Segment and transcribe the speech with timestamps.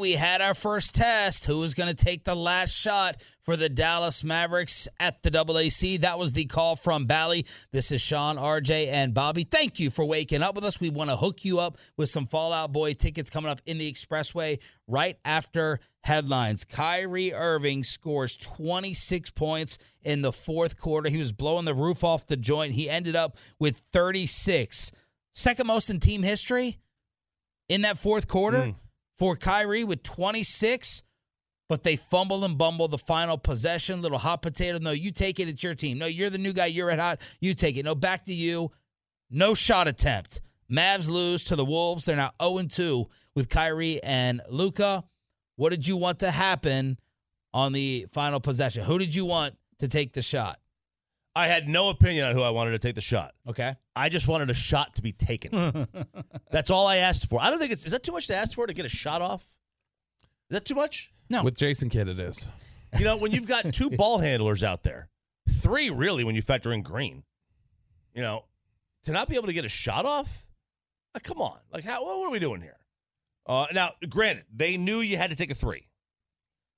[0.00, 1.44] we had our first test.
[1.44, 6.00] Who was going to take the last shot for the Dallas Mavericks at the AAC?
[6.00, 7.44] That was the call from Bally.
[7.70, 9.44] This is Shan, RJ, and Bobby.
[9.44, 10.80] Thank you for waking up with us.
[10.80, 13.76] We want to hook you up with some Fall Out Boy tickets coming up in
[13.76, 14.58] the Expressway
[14.88, 16.64] right after headlines.
[16.64, 21.10] Kyrie Irving scores 26 points in the fourth quarter.
[21.10, 22.72] He was blowing the roof off the joint.
[22.72, 24.92] He ended up with 36,
[25.34, 26.78] second most in team history
[27.68, 28.70] in that fourth quarter hmm.
[29.20, 31.02] For Kyrie with 26,
[31.68, 34.00] but they fumble and bumble the final possession.
[34.00, 34.78] Little hot potato.
[34.78, 35.46] No, you take it.
[35.46, 35.98] It's your team.
[35.98, 36.66] No, you're the new guy.
[36.66, 37.20] You're at hot.
[37.38, 37.84] You take it.
[37.84, 38.70] No, back to you.
[39.30, 40.40] No shot attempt.
[40.72, 42.06] Mavs lose to the Wolves.
[42.06, 45.04] They're now 0 2 with Kyrie and Luka.
[45.56, 46.98] What did you want to happen
[47.52, 48.84] on the final possession?
[48.84, 50.56] Who did you want to take the shot?
[51.36, 53.34] I had no opinion on who I wanted to take the shot.
[53.46, 53.74] Okay.
[54.00, 55.86] I just wanted a shot to be taken.
[56.50, 57.38] That's all I asked for.
[57.40, 59.20] I don't think it's is that too much to ask for to get a shot
[59.20, 59.42] off?
[60.48, 61.12] Is that too much?
[61.28, 61.44] No.
[61.44, 62.50] With Jason Kidd, it is.
[62.98, 65.10] You know, when you've got two ball handlers out there,
[65.50, 67.24] three really when you factor in Green,
[68.14, 68.46] you know,
[69.04, 70.46] to not be able to get a shot off,
[71.14, 72.78] uh, come on, like how what are we doing here?
[73.46, 75.89] Uh, now, granted, they knew you had to take a three.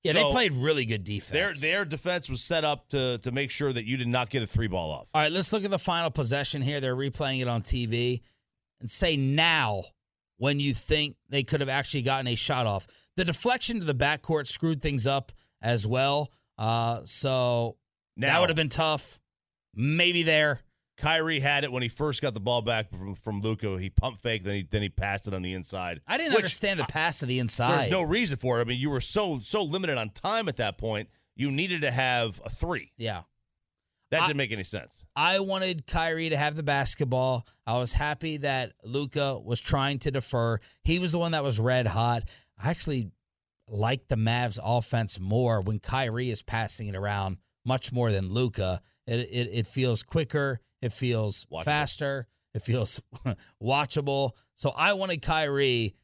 [0.03, 1.61] Yeah, So, they played really good defense.
[1.61, 4.47] their defense was set up to to make sure that you did not get a
[4.47, 5.09] three ball off.
[5.13, 6.79] All right, let's look at the final possession here.
[6.79, 8.21] They're replaying it on TV
[8.81, 9.83] and say now
[10.37, 12.85] when you think they could have actually gotten a shot off.
[13.15, 15.31] The deflection to the backcourt screwed things up
[15.61, 16.31] as well.
[16.57, 17.77] Uh, so
[18.17, 19.19] that would have been tough.
[19.75, 20.59] Maybe there.
[20.97, 23.77] Kyrie had it when he first got the ball back from from Luka.
[23.79, 26.01] He pump fake, then he then he passed it on the inside.
[26.07, 27.79] I didn't understand the pass to the inside.
[27.79, 28.61] There's no reason for it.
[28.61, 31.09] I mean, you were so so limited on time at that point.
[31.35, 32.91] You needed to have a three.
[32.97, 33.23] yeah.
[34.11, 35.03] That I- didn't make any sense.
[35.15, 37.47] I wanted Kyrie to have the basketball.
[37.65, 40.59] I was happy that Luka was trying to defer.
[40.83, 42.29] He was the one that was red hot.
[42.63, 43.09] I actually
[43.67, 48.79] like the Mavs offense more when Kyrie is passing it around much more than Luka.
[49.07, 50.59] It, it it feels quicker.
[50.83, 51.63] It feels Watchable.
[51.63, 52.27] faster.
[52.53, 53.01] It feels
[53.63, 54.31] watchable.
[54.55, 55.95] So I wanted Kyrie,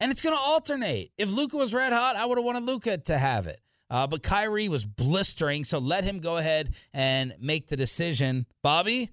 [0.00, 1.12] and it's going to alternate.
[1.16, 3.60] If Luka was red hot, I would have wanted Luka to have it.
[3.88, 8.44] Uh, but Kyrie was blistering, so let him go ahead and make the decision.
[8.62, 9.08] Bobby,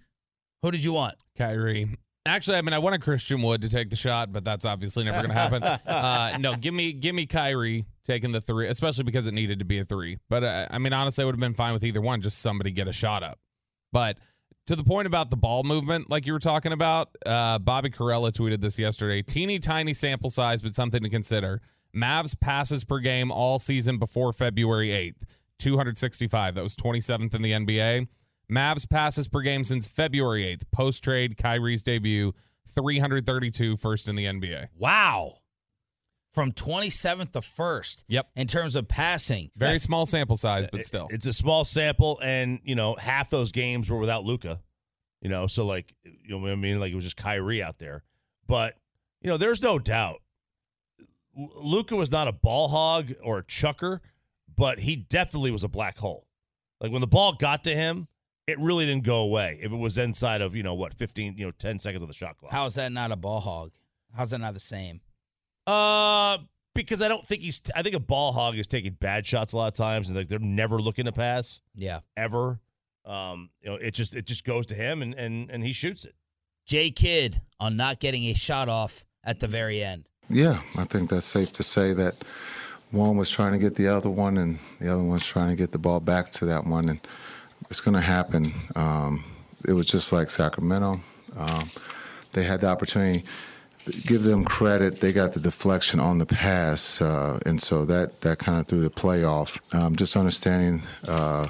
[0.63, 1.15] who did you want?
[1.37, 1.97] Kyrie.
[2.25, 5.17] Actually, I mean, I wanted Christian Wood to take the shot, but that's obviously never
[5.17, 5.63] going to happen.
[5.87, 9.65] uh, no, give me give me Kyrie taking the three, especially because it needed to
[9.65, 10.17] be a three.
[10.29, 12.21] But uh, I mean, honestly, I would have been fine with either one.
[12.21, 13.39] Just somebody get a shot up.
[13.91, 14.17] But
[14.67, 18.31] to the point about the ball movement, like you were talking about, uh, Bobby Karalla
[18.31, 19.21] tweeted this yesterday.
[19.21, 21.61] Teeny tiny sample size, but something to consider.
[21.95, 25.23] Mavs passes per game all season before February 8th,
[25.59, 26.55] 265.
[26.55, 28.07] That was 27th in the NBA.
[28.51, 32.33] Mavs passes per game since February 8th, post trade Kyrie's debut,
[32.69, 34.67] 332, first in the NBA.
[34.77, 35.31] Wow.
[36.31, 38.05] From 27th to 1st.
[38.07, 38.29] Yep.
[38.37, 39.51] In terms of passing.
[39.57, 41.07] Very small sample size, but It- still.
[41.11, 44.61] it's a small sample, and you know, half those games were without Luka.
[45.21, 46.79] You know, so like, you know what I mean?
[46.79, 48.03] Like it was just Kyrie out there.
[48.47, 48.77] But
[49.21, 50.21] you know, there's no doubt,
[51.35, 54.01] Luka was not a ball hog or a chucker,
[54.55, 56.27] but he definitely was a black hole.
[56.79, 58.07] Like when the ball got to him,
[58.47, 59.59] it really didn't go away.
[59.61, 62.13] If it was inside of you know what, 15, you know, 10 seconds of the
[62.15, 62.51] shot clock.
[62.51, 63.71] How is that not a ball hog?
[64.15, 65.01] How's that not the same?
[65.67, 66.37] Uh,
[66.73, 67.61] because I don't think he's.
[67.75, 70.27] I think a ball hog is taking bad shots a lot of times, and like
[70.27, 71.99] they're never looking to pass Yeah.
[72.15, 72.59] ever.
[73.05, 76.05] Um, you know, it just it just goes to him, and and and he shoots
[76.05, 76.15] it.
[76.65, 80.07] Jay Kidd on not getting a shot off at the very end.
[80.29, 82.15] Yeah, I think that's safe to say that
[82.91, 85.71] one was trying to get the other one, and the other one's trying to get
[85.71, 86.99] the ball back to that one, and
[87.69, 88.53] it's going to happen.
[88.75, 89.23] Um,
[89.67, 91.01] it was just like Sacramento;
[91.35, 91.69] um,
[92.33, 93.23] they had the opportunity.
[94.05, 94.99] Give them credit.
[94.99, 98.81] They got the deflection on the pass, uh, and so that that kind of threw
[98.81, 99.59] the play off.
[99.73, 100.83] Um, just understanding.
[101.07, 101.47] Uh,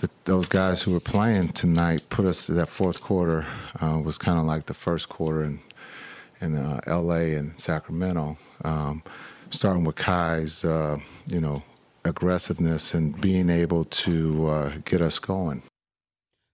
[0.00, 3.46] that those guys who were playing tonight put us that fourth quarter
[3.82, 5.60] uh, was kind of like the first quarter in
[6.40, 7.34] in uh, L.A.
[7.34, 9.02] and Sacramento, um,
[9.50, 11.62] starting with Ky's uh, you know
[12.04, 15.62] aggressiveness and being able to uh, get us going.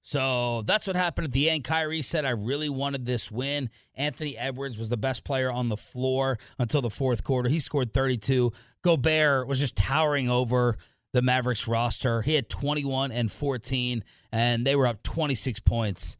[0.06, 1.64] So that's what happened at the end.
[1.64, 3.70] Kyrie said, I really wanted this win.
[3.94, 7.48] Anthony Edwards was the best player on the floor until the fourth quarter.
[7.48, 8.52] He scored 32.
[8.82, 10.76] Gobert was just towering over
[11.14, 12.20] the Mavericks roster.
[12.20, 16.18] He had 21 and 14, and they were up 26 points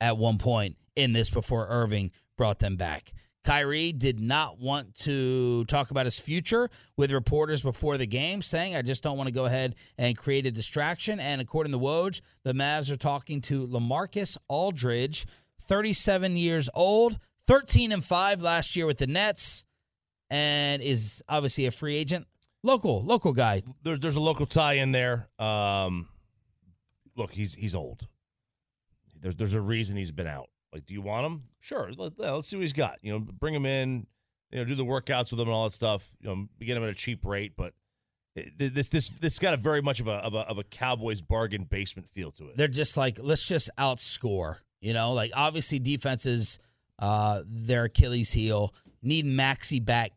[0.00, 3.12] at one point in this before Irving brought them back.
[3.44, 8.74] Kyrie did not want to talk about his future with reporters before the game, saying,
[8.74, 11.20] I just don't want to go ahead and create a distraction.
[11.20, 15.26] And according to Woj, the Mavs are talking to LaMarcus Aldridge,
[15.60, 19.66] 37 years old, 13 and 5 last year with the Nets,
[20.30, 22.26] and is obviously a free agent.
[22.62, 23.62] Local, local guy.
[23.82, 25.28] There's there's a local tie in there.
[25.38, 26.08] Um,
[27.14, 28.08] look, he's he's old.
[29.20, 30.48] There's there's a reason he's been out.
[30.74, 31.42] Like, do you want him?
[31.60, 31.90] Sure.
[31.96, 32.98] Let, us see what he's got.
[33.00, 34.06] You know, bring him in.
[34.50, 36.14] You know, do the workouts with him and all that stuff.
[36.20, 37.52] You know, get him at a cheap rate.
[37.56, 37.74] But
[38.34, 41.64] this this this got a very much of a of a of a Cowboys bargain
[41.64, 42.56] basement feel to it.
[42.56, 44.56] They're just like, let's just outscore.
[44.80, 46.58] You know, like obviously defenses,
[46.98, 50.10] uh, their Achilles heel need Maxi back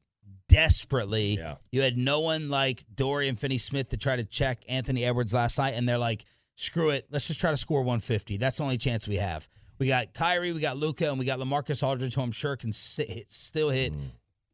[0.50, 1.38] desperately.
[1.38, 1.56] Yeah.
[1.72, 5.58] You had no one like Dorian Finney Smith to try to check Anthony Edwards last
[5.58, 6.26] night, and they're like,
[6.56, 8.38] screw it, let's just try to score 150.
[8.38, 9.48] That's the only chance we have.
[9.80, 12.74] We got Kyrie, we got Luka, and we got LaMarcus Aldridge, who I'm sure can
[12.74, 14.00] sit, hit, still hit mm.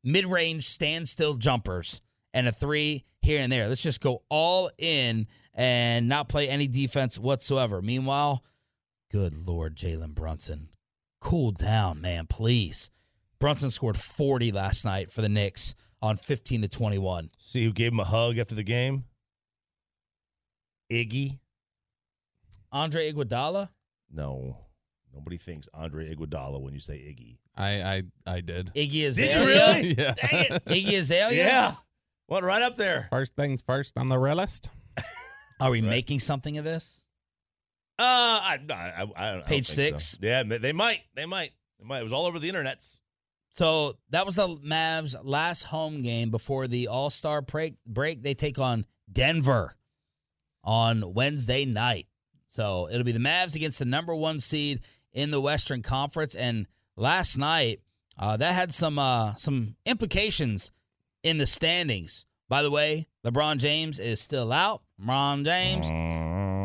[0.03, 2.01] mid range standstill jumpers
[2.33, 3.67] and a three here and there.
[3.69, 7.81] Let's just go all in and not play any defense whatsoever.
[7.81, 8.43] Meanwhile,
[9.11, 10.69] good Lord, Jalen Brunson,
[11.21, 12.91] cool down, man, please.
[13.39, 17.29] Brunson scored 40 last night for the Knicks on 15 to 21.
[17.37, 19.05] See who gave him a hug after the game?
[20.91, 21.39] Iggy.
[22.71, 23.69] Andre Iguodala?
[24.11, 24.57] No.
[25.13, 27.37] Nobody thinks Andre Iguodala when you say Iggy.
[27.55, 28.71] I I, I did.
[28.75, 29.13] Iggy Azalea.
[29.13, 29.73] Did you Azalea.
[29.75, 29.95] really?
[29.97, 30.13] Yeah.
[30.13, 30.65] Dang it.
[30.65, 31.37] Iggy Azalea.
[31.45, 31.75] Yeah.
[32.27, 33.07] Went right up there.
[33.11, 34.69] First things first on the list.
[35.59, 35.89] Are we right.
[35.89, 37.05] making something of this?
[37.99, 39.97] Uh, I, I, I, I don't Page think so.
[39.97, 40.17] six?
[40.19, 41.01] Yeah, they might.
[41.15, 41.51] They might.
[41.79, 41.99] They might.
[41.99, 43.01] It was all over the internets.
[43.51, 47.75] So that was the Mavs' last home game before the All Star break.
[47.85, 49.75] Break they take on Denver
[50.63, 52.07] on Wednesday night.
[52.47, 54.81] So it'll be the Mavs against the number one seed
[55.13, 56.35] in the Western Conference.
[56.35, 57.81] And last night,
[58.17, 60.71] uh, that had some uh, some implications
[61.23, 62.25] in the standings.
[62.49, 64.83] By the way, LeBron James is still out.
[65.01, 65.87] LeBron James,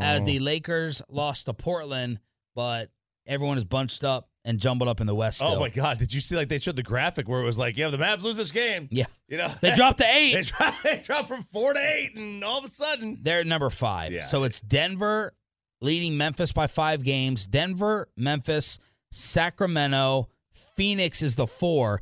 [0.04, 2.18] as the Lakers lost to Portland,
[2.54, 2.90] but
[3.26, 5.38] everyone is bunched up and jumbled up in the West.
[5.38, 5.52] Still.
[5.52, 5.98] Oh my God!
[5.98, 6.36] Did you see?
[6.36, 8.88] Like they showed the graphic where it was like, "Yeah, the Mavs lose this game."
[8.90, 10.34] Yeah, You know, they dropped to eight.
[10.34, 13.46] they, dropped, they dropped from four to eight, and all of a sudden, They're at
[13.46, 14.12] number five.
[14.12, 14.26] Yeah.
[14.26, 15.34] So it's Denver
[15.80, 17.46] leading Memphis by five games.
[17.46, 18.78] Denver, Memphis,
[19.10, 20.28] Sacramento,
[20.76, 22.00] Phoenix is the four.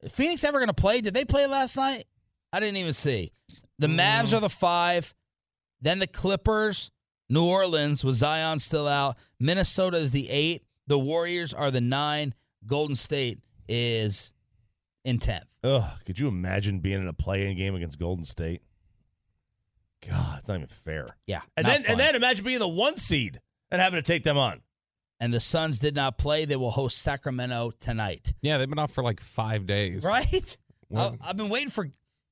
[0.00, 1.00] Is Phoenix ever going to play?
[1.00, 2.04] Did they play last night?
[2.52, 3.32] I didn't even see.
[3.78, 3.98] The mm.
[3.98, 5.14] Mavs are the five.
[5.80, 6.90] Then the Clippers,
[7.28, 9.16] New Orleans with Zion still out.
[9.40, 10.64] Minnesota is the eight.
[10.86, 12.34] The Warriors are the nine.
[12.66, 14.34] Golden State is
[15.04, 15.56] in tenth.
[15.64, 18.62] ugh, could you imagine being in a play-in game against Golden State?
[20.08, 21.06] God, it's not even fair.
[21.26, 21.90] Yeah, And then, fun.
[21.92, 23.40] and then imagine being the one seed
[23.70, 24.60] and having to take them on.
[25.20, 26.44] and the Suns did not play.
[26.46, 28.34] They will host Sacramento tonight.
[28.42, 30.04] Yeah, they've been off for like five days.
[30.04, 30.58] Right?
[30.88, 31.88] Well- I- I've been waiting for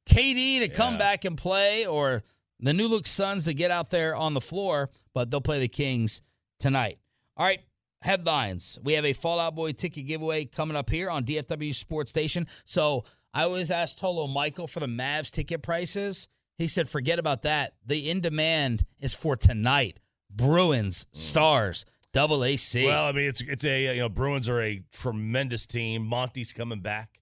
[0.07, 2.23] KD to come back and play or
[2.59, 5.69] the New Look Suns to get out there on the floor, but they'll play the
[5.69, 6.21] Kings
[6.59, 6.99] tonight.
[7.37, 7.61] All right,
[8.03, 8.79] headlines.
[8.83, 12.47] We have a Fall Out Boy ticket giveaway coming up here on DFW Sports Station.
[12.65, 16.29] So I always ask Tolo Michael for the Mavs ticket prices.
[16.61, 17.73] He said, forget about that.
[17.87, 19.99] The in demand is for tonight.
[20.31, 22.83] Bruins, Stars, Double AC.
[22.83, 22.87] Mm.
[22.87, 26.07] Well, I mean, it's it's a you know Bruins are a tremendous team.
[26.07, 27.19] Monty's coming back,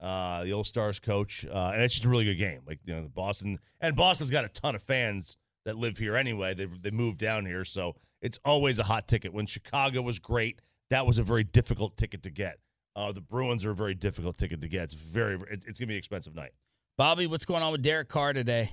[0.00, 2.62] uh, the old Stars coach, uh, and it's just a really good game.
[2.66, 6.16] Like you know, the Boston and Boston's got a ton of fans that live here
[6.16, 6.52] anyway.
[6.52, 9.32] They they moved down here, so it's always a hot ticket.
[9.32, 10.58] When Chicago was great,
[10.90, 12.58] that was a very difficult ticket to get.
[12.96, 14.82] Uh, the Bruins are a very difficult ticket to get.
[14.82, 16.50] It's very it's, it's gonna be an expensive night.
[16.98, 18.70] Bobby, what's going on with Derek Carr today?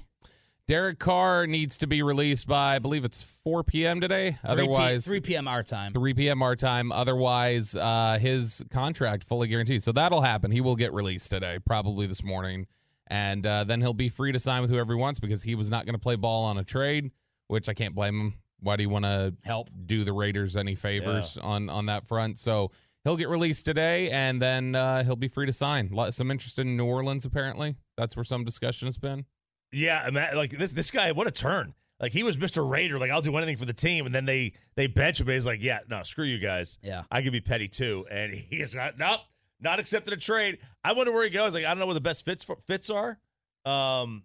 [0.68, 4.02] Derek Carr needs to be released by, I believe it's 4 p.m.
[4.02, 4.32] today.
[4.32, 5.48] 3 p- Otherwise, 3 p.m.
[5.48, 5.94] our time.
[5.94, 6.44] 3 p.m.
[6.44, 6.92] our time.
[6.92, 9.82] Otherwise, uh, his contract fully guaranteed.
[9.82, 10.52] So that'll happen.
[10.52, 12.68] He will get released today, probably this morning.
[13.08, 15.72] And uh, then he'll be free to sign with whoever he wants because he was
[15.72, 17.10] not going to play ball on a trade,
[17.48, 18.34] which I can't blame him.
[18.60, 19.70] Why do you want to Help.
[19.86, 22.38] do the Raiders any favors on, on that front?
[22.38, 22.72] So
[23.04, 25.90] he'll get released today, and then uh, he'll be free to sign.
[26.12, 27.76] Some interest in New Orleans, apparently.
[28.00, 29.26] That's where some discussion has been.
[29.74, 31.74] Yeah, I mean, like this this guy, what a turn!
[32.00, 32.68] Like he was Mr.
[32.68, 35.28] Raider, like I'll do anything for the team, and then they they bench him.
[35.28, 36.80] And he's like, yeah, no, screw you guys.
[36.82, 37.04] Yeah.
[37.12, 39.20] I can be petty too, and he's not, nope,
[39.60, 40.60] not accepting a trade.
[40.82, 41.54] I wonder where he goes.
[41.54, 43.20] Like I don't know where the best fits for, fits are.
[43.66, 44.24] Um,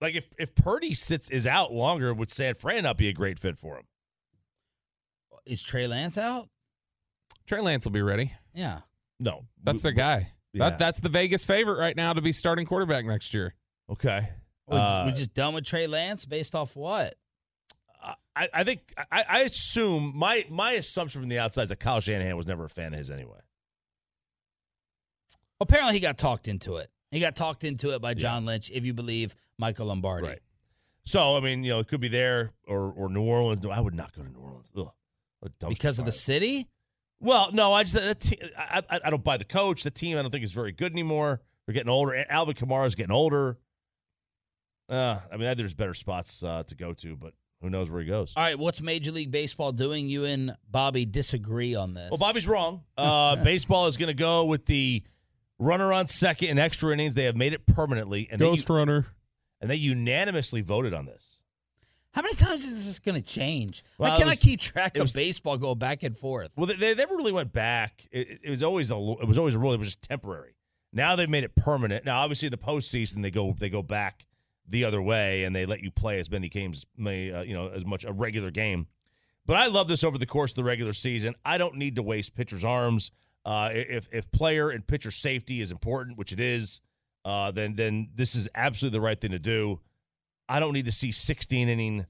[0.00, 3.40] like if if Purdy sits is out longer, would San Fran not be a great
[3.40, 3.84] fit for him?
[5.44, 6.48] Is Trey Lance out?
[7.46, 8.30] Trey Lance will be ready.
[8.54, 8.80] Yeah.
[9.18, 10.28] No, That's their guy.
[10.52, 10.70] Yeah.
[10.70, 13.54] That, that's the Vegas favorite right now to be starting quarterback next year.
[13.90, 14.28] Okay.
[14.68, 17.14] We Uh, we just done with Trey Lance based off what?
[18.34, 18.80] I, I think
[19.10, 22.64] I, I assume my my assumption from the outside is that Kyle Shanahan was never
[22.64, 23.38] a fan of his anyway.
[25.60, 26.88] Apparently, he got talked into it.
[27.10, 30.28] He got talked into it by John Lynch, if you believe Michael Lombardi.
[30.28, 30.40] Right.
[31.04, 33.62] So I mean, you know, it could be there or or New Orleans.
[33.62, 34.72] No, I would not go to New Orleans.
[34.76, 34.90] Ugh.
[35.44, 36.68] A dumpster Because of the city?
[37.22, 39.84] Well, no, I just the te- I, I I don't buy the coach.
[39.84, 41.40] The team I don't think is very good anymore.
[41.66, 42.24] They're getting older.
[42.28, 43.58] Alvin Kamara's getting older.
[44.88, 48.06] Uh, I mean, there's better spots uh, to go to, but who knows where he
[48.06, 48.34] goes.
[48.36, 50.08] All right, what's Major League Baseball doing?
[50.08, 52.10] You and Bobby disagree on this.
[52.10, 52.82] Well, Bobby's wrong.
[52.98, 55.02] Uh, baseball is going to go with the
[55.58, 57.14] runner on second in extra innings.
[57.14, 59.06] They have made it permanently, and they, runner.
[59.60, 61.31] and they unanimously voted on this.
[62.12, 63.82] How many times is this going to change?
[63.98, 66.50] Well, I it cannot was- keep track of was- baseball going back and forth.
[66.56, 68.06] Well, they, they never really went back.
[68.12, 69.72] It, it was always a it was always a rule.
[69.72, 70.54] It was just temporary.
[70.92, 72.04] Now they've made it permanent.
[72.04, 74.26] Now, obviously, the postseason they go they go back
[74.68, 77.68] the other way and they let you play as many games, may uh, you know,
[77.68, 78.86] as much a regular game.
[79.46, 81.34] But I love this over the course of the regular season.
[81.44, 83.10] I don't need to waste pitchers' arms.
[83.44, 86.80] Uh, if if player and pitcher safety is important, which it is,
[87.24, 89.80] uh, then then this is absolutely the right thing to do.
[90.48, 92.06] I don't need to see 16 inning,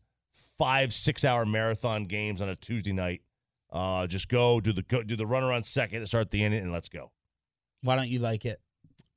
[0.58, 3.22] five six hour marathon games on a Tuesday night.
[3.70, 6.62] Uh, just go do the go, do the runner on second and start the inning
[6.62, 7.10] and let's go.
[7.82, 8.58] Why don't you like it?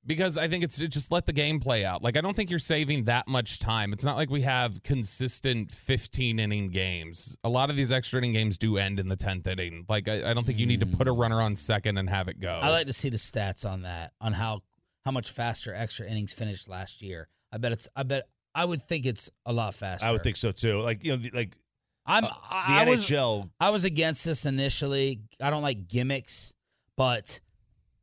[0.05, 2.03] because I think it's it just let the game play out.
[2.03, 3.93] Like I don't think you're saving that much time.
[3.93, 7.37] It's not like we have consistent 15 inning games.
[7.43, 9.85] A lot of these extra inning games do end in the 10th inning.
[9.89, 12.27] Like I, I don't think you need to put a runner on second and have
[12.27, 12.59] it go.
[12.61, 14.61] I like to see the stats on that, on how
[15.03, 17.27] how much faster extra innings finished last year.
[17.51, 17.87] I bet it's.
[17.95, 18.23] I bet
[18.55, 20.07] I would think it's a lot faster.
[20.07, 20.79] I would think so too.
[20.79, 21.57] Like you know, the, like
[22.05, 22.23] I'm.
[22.23, 23.07] uh, the I, I was.
[23.07, 23.49] NHL.
[23.59, 25.19] I was against this initially.
[25.43, 26.55] I don't like gimmicks,
[26.95, 27.41] but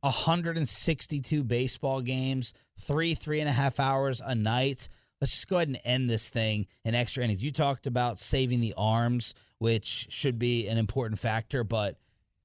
[0.01, 4.87] 162 baseball games, three, three and a half hours a night.
[5.19, 7.43] Let's just go ahead and end this thing in extra innings.
[7.43, 11.97] You talked about saving the arms, which should be an important factor, but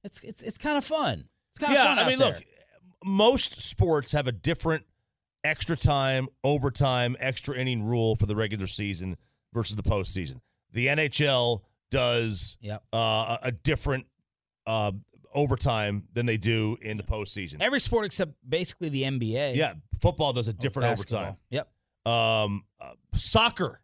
[0.04, 1.24] it's it's it's kind of fun.
[1.50, 1.98] It's kind of yeah, fun.
[1.98, 2.34] I mean, there.
[2.34, 2.44] look,
[3.04, 4.84] most sports have a different
[5.44, 9.16] extra time, overtime, extra inning rule for the regular season
[9.52, 10.40] versus the postseason.
[10.72, 12.82] The NHL does Yep.
[12.92, 14.06] uh, a a different
[14.66, 14.92] uh,
[15.32, 17.60] overtime than they do in the postseason.
[17.60, 19.54] Every sport except basically the NBA.
[19.56, 21.36] yeah, football does a Oh, different overtime.
[21.50, 21.68] Yep.
[22.06, 23.80] um, uh, soccer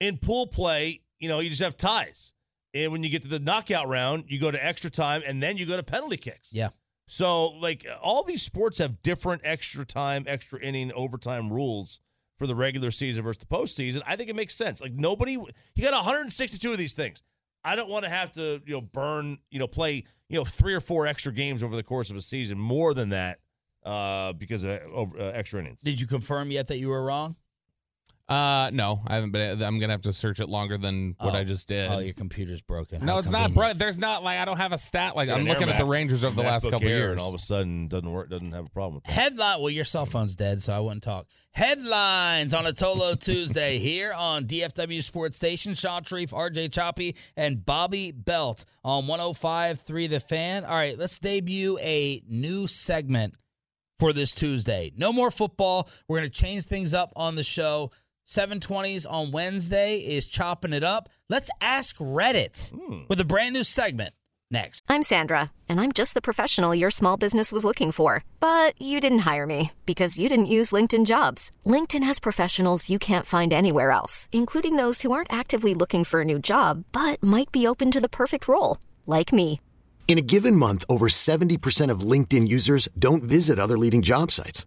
[0.00, 2.32] in pool play you know you just have ties
[2.74, 5.56] and when you get to the knockout round you go to extra time and then
[5.56, 6.68] you go to penalty kicks Yeah.
[7.06, 12.00] So like all these sports have different extra time extra inning overtime rules
[12.38, 14.02] for the regular season versus the postseason.
[14.06, 14.80] I think it makes sense.
[14.80, 17.22] Like nobody you got 162 of these things.
[17.64, 20.74] I don't want to have to you know burn you know play you know three
[20.74, 23.38] or four extra games over the course of a season more than that
[23.84, 25.80] uh, because of uh, uh, extra innings.
[25.82, 27.36] Did you confirm yet that you were wrong?
[28.26, 31.34] Uh no, I haven't been I'm going to have to search it longer than what
[31.34, 31.38] Oh.
[31.38, 31.90] I just did.
[31.90, 33.04] Oh, your computer's broken.
[33.04, 33.74] no, How it's not bro.
[33.74, 35.84] There's not like I don't have a stat like Got I'm looking Air at the
[35.84, 37.10] Rangers over the last couple Air, years.
[37.12, 39.12] and all of a sudden doesn't work, doesn't have a problem with that.
[39.12, 39.60] Headline.
[39.60, 41.26] Well, your cell phone's dead, so I wouldn't talk.
[41.52, 45.74] Headlines on a Tolo Tuesday here on DFW Sports Station.
[45.74, 50.64] Shan Shariff, RJ Choppy, and Bobby Belt on 105.3 The Fan.
[50.64, 53.34] All right, let's debut a new segment
[53.98, 54.92] for this Tuesday.
[54.96, 55.88] No more football.
[56.08, 57.90] We're going to change things up on the show.
[58.26, 61.08] 720s on Wednesday is chopping it up.
[61.28, 63.02] Let's ask Reddit hmm.
[63.08, 64.10] with a brand new segment
[64.50, 64.82] next.
[64.88, 68.24] I'm Sandra, and I'm just the professional your small business was looking for.
[68.40, 71.50] But you didn't hire me because you didn't use LinkedIn jobs.
[71.66, 76.20] LinkedIn has professionals you can't find anywhere else, including those who aren't actively looking for
[76.20, 79.60] a new job but might be open to the perfect role, like me.
[80.06, 84.66] In a given month, over 70% of LinkedIn users don't visit other leading job sites.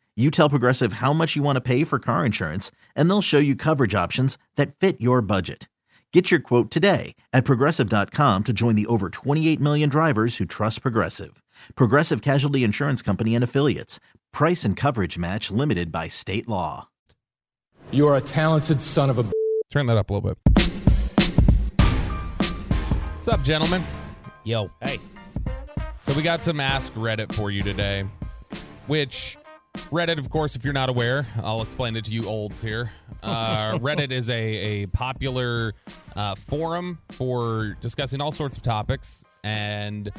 [0.21, 3.39] You tell Progressive how much you want to pay for car insurance, and they'll show
[3.39, 5.67] you coverage options that fit your budget.
[6.13, 10.83] Get your quote today at progressive.com to join the over 28 million drivers who trust
[10.83, 11.41] Progressive.
[11.73, 13.99] Progressive Casualty Insurance Company and Affiliates.
[14.31, 16.87] Price and coverage match limited by state law.
[17.89, 19.25] You are a talented son of a.
[19.71, 20.37] Turn that up a little bit.
[23.15, 23.83] What's up, gentlemen?
[24.43, 24.69] Yo.
[24.83, 24.99] Hey.
[25.97, 28.05] So we got some Ask Reddit for you today,
[28.85, 29.35] which
[29.91, 32.91] Reddit, of course, if you're not aware, I'll explain it to you olds here.
[33.23, 35.75] Uh, Reddit is a, a popular
[36.15, 39.27] uh, forum for discussing all sorts of topics.
[39.43, 40.09] And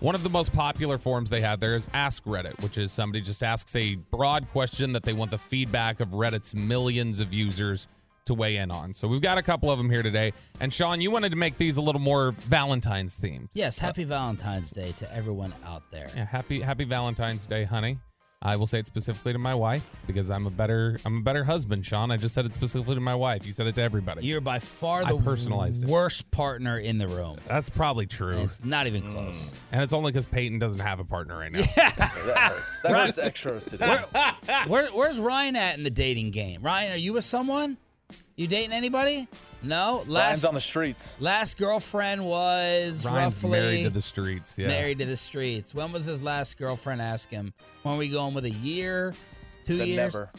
[0.00, 3.20] one of the most popular forums they have there is Ask Reddit, which is somebody
[3.20, 7.86] just asks a broad question that they want the feedback of Reddit's millions of users
[8.24, 8.92] to weigh in on.
[8.92, 10.32] So we've got a couple of them here today.
[10.58, 13.50] And Shan, you wanted to make these a little more Valentine's themed.
[13.52, 16.10] Yes, happy Valentine's Day to everyone out there.
[16.16, 17.98] Yeah, happy Happy Valentine's Day, honey.
[18.40, 21.42] I will say it specifically to my wife because I'm a better I'm a better
[21.42, 22.12] husband, Shan.
[22.12, 23.44] I just said it specifically to my wife.
[23.44, 24.24] You said it to everybody.
[24.24, 25.90] You're by far I the personalized it.
[25.90, 27.36] worst partner in the room.
[27.48, 28.34] That's probably true.
[28.34, 29.54] And it's not even close.
[29.54, 29.58] Mm.
[29.72, 31.60] And it's only because Peyton doesn't have a partner right now.
[31.76, 32.82] That hurts.
[32.82, 33.98] That hurts extra today.
[34.66, 36.62] Where, where's Ryan at in the dating game?
[36.62, 37.76] Ryan, are you with someone?
[38.38, 39.26] You dating anybody?
[39.64, 39.94] No.
[39.96, 41.16] Ryan's Last on the streets.
[41.18, 44.56] last girlfriend was Ryan's roughly married to the streets.
[44.56, 44.68] Yeah.
[44.68, 45.74] married to the streets.
[45.74, 47.02] When was his last girlfriend?
[47.02, 47.52] Ask him.
[47.82, 49.12] When are we going with a year?
[49.64, 50.14] Two Said years?
[50.14, 50.30] never.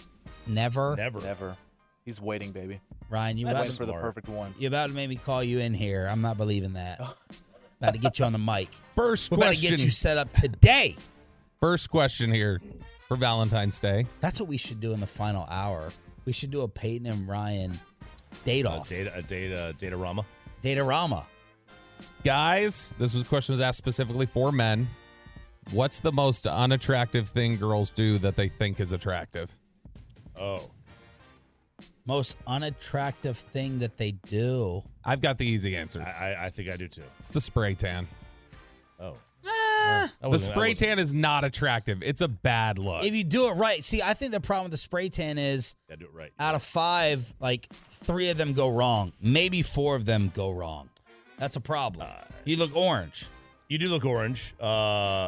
[0.47, 0.95] Never.
[0.95, 1.19] Never.
[1.19, 1.57] Never.
[2.05, 2.79] He's waiting, baby.
[3.09, 4.53] Ryan, you Waiting about, for the perfect one.
[4.57, 6.07] you about to make me call you in here.
[6.09, 7.01] I'm not believing that.
[7.81, 8.69] about to get you on the mic.
[8.95, 10.95] First We're about to get you set up today.
[11.59, 12.61] First question here
[13.09, 14.05] for Valentine's Day.
[14.21, 15.91] That's what we should do in the final hour.
[16.23, 17.77] We should do a Peyton and Ryan
[18.43, 18.89] date A off.
[18.89, 20.25] data, a data, data rama.
[20.61, 21.25] Datarama.
[22.23, 24.87] Guys, this was question was asked specifically for men.
[25.71, 29.51] What's the most unattractive thing girls do that they think is attractive?
[30.37, 30.69] Oh,
[32.05, 34.81] Most unattractive thing that they do.
[35.05, 36.01] I've got the easy answer.
[36.01, 37.03] I, I, I think I do too.
[37.19, 38.07] It's the spray tan.
[38.99, 39.15] Oh,
[40.21, 42.03] That The spray tan is not attractive.
[42.03, 43.03] It's a bad look.
[43.03, 43.83] if you do it right.
[43.83, 46.31] See, I think the problem with the spray tan is do it right.
[46.39, 49.13] out of five, like three of them go wrong.
[49.21, 50.89] Maybe four of them go wrong.
[51.37, 52.07] That's a problem.
[52.09, 52.13] Uh,
[52.45, 53.27] you look orange.
[53.69, 54.53] You do look orange.
[54.59, 54.65] Uh,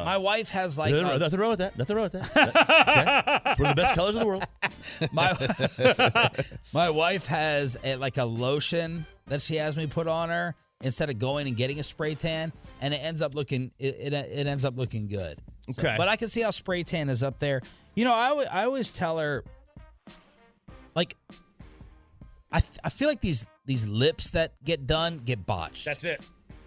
[0.04, 1.78] My wife has like nothing, a- nothing wrong with that.
[1.78, 2.36] Nothing wrong with that.
[2.36, 3.50] okay.
[3.52, 4.44] It's one of the best colors in the world.
[5.12, 5.32] my
[6.74, 11.08] my wife has a, like a lotion that she has me put on her instead
[11.10, 14.46] of going and getting a spray tan, and it ends up looking it it, it
[14.46, 15.38] ends up looking good.
[15.70, 15.94] So- Okay.
[15.96, 17.60] but I can see how spray tan is up there.
[17.94, 19.44] You know, I I always tell her
[20.94, 21.16] like
[22.50, 25.84] I th- I feel like these these lips that get done get botched.
[25.84, 26.20] That's it.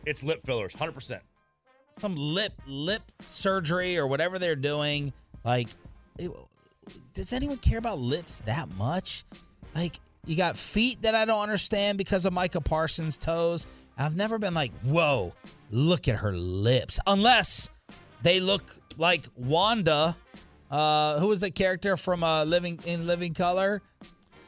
[0.06, 1.22] It's lip fillers, hundred percent.
[2.00, 5.14] some lip lip surgery or whatever they're doing.
[5.44, 5.68] Like,
[6.18, 6.32] it-
[7.14, 9.24] does anyone care about lips that much?
[9.74, 13.66] Like, you got feet that I don't understand because of Micah Parsons' toes.
[13.98, 15.34] I've never been like, whoa,
[15.70, 17.70] look at her lips, unless
[18.22, 18.64] they look
[18.98, 20.18] like Wanda.
[20.70, 23.82] Uh, who was the character from uh, Living in Living Color?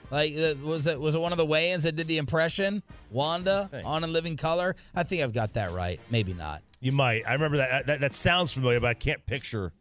[0.10, 2.82] Like, uh, was it was it one of the Wayans that did the impression?
[3.12, 4.76] Wanda on In Living Color.
[4.96, 6.00] I think I've got that right.
[6.10, 6.64] Maybe not.
[6.80, 7.24] You might.
[7.28, 7.88] I remember that.
[7.88, 9.74] That, that sounds familiar, but I can't picture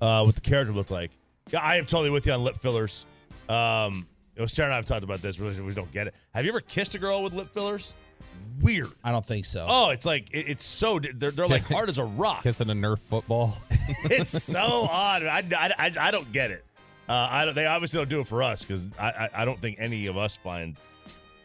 [0.00, 1.10] uh, what the character looked like.
[1.58, 3.06] I am totally with you on lip fillers.
[3.48, 4.08] Um,
[4.46, 5.38] Sarah and I have talked about this.
[5.38, 6.14] We don't get it.
[6.34, 7.94] Have you ever kissed a girl with lip fillers?
[8.60, 8.90] Weird.
[9.04, 9.66] I don't think so.
[9.68, 12.42] Oh, it's like it, it's so they're, they're like hard as a rock.
[12.42, 13.52] Kissing a Nerf football.
[14.04, 15.22] it's so odd.
[15.24, 16.64] I, I, I, I don't get it.
[17.08, 17.54] Uh, I don't.
[17.54, 20.16] They obviously don't do it for us because I, I I don't think any of
[20.16, 20.76] us find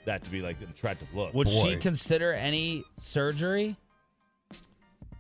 [0.06, 1.34] that to be like an attractive look.
[1.34, 3.76] Would she consider any surgery?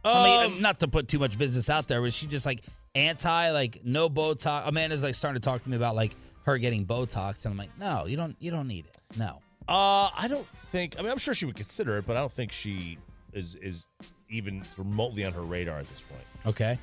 [0.03, 2.63] I mean, Um, not to put too much business out there, but she just like
[2.95, 4.67] anti, like no Botox.
[4.67, 7.77] Amanda's like starting to talk to me about like her getting Botox, and I'm like,
[7.77, 8.97] no, you don't, you don't need it.
[9.17, 9.39] No.
[9.71, 10.95] Uh, I don't think.
[10.99, 12.97] I mean, I'm sure she would consider it, but I don't think she
[13.33, 13.89] is is
[14.29, 16.23] even remotely on her radar at this point.
[16.45, 16.77] Okay.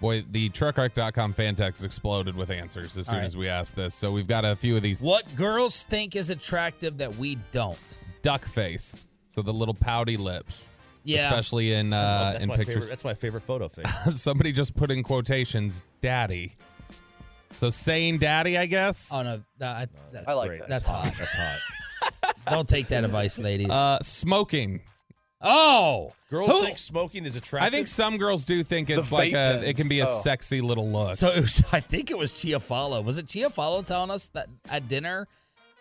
[0.00, 3.26] Boy, the truckwreck.com fan text exploded with answers as soon All right.
[3.26, 3.94] as we asked this.
[3.94, 5.02] So we've got a few of these.
[5.02, 7.98] What girls think is attractive that we don't?
[8.22, 9.04] Duck face.
[9.28, 10.72] So the little pouty lips.
[11.04, 11.24] Yeah.
[11.28, 12.74] especially in Oh, uh, that's in my pictures.
[12.76, 12.88] favorite.
[12.90, 13.84] That's my favorite photo thing.
[14.12, 16.52] Somebody just put in quotations, "daddy."
[17.56, 19.10] So saying "daddy," I guess.
[19.12, 20.60] Oh no, that, that- I like Great.
[20.60, 20.68] that.
[20.68, 21.12] that's hot.
[21.18, 21.58] That's hot.
[22.48, 23.70] Don't take that advice, ladies.
[23.70, 24.80] Uh, smoking.
[25.40, 27.66] oh, Girls Who- think smoking is attractive.
[27.66, 29.68] I think some girls do think it's like vape a.
[29.68, 30.20] It can be a Oh.
[30.20, 31.16] sexy little look.
[31.16, 33.02] So it was, I think it was Chiafalo.
[33.02, 35.26] Was it Chiafalo telling us that at dinner?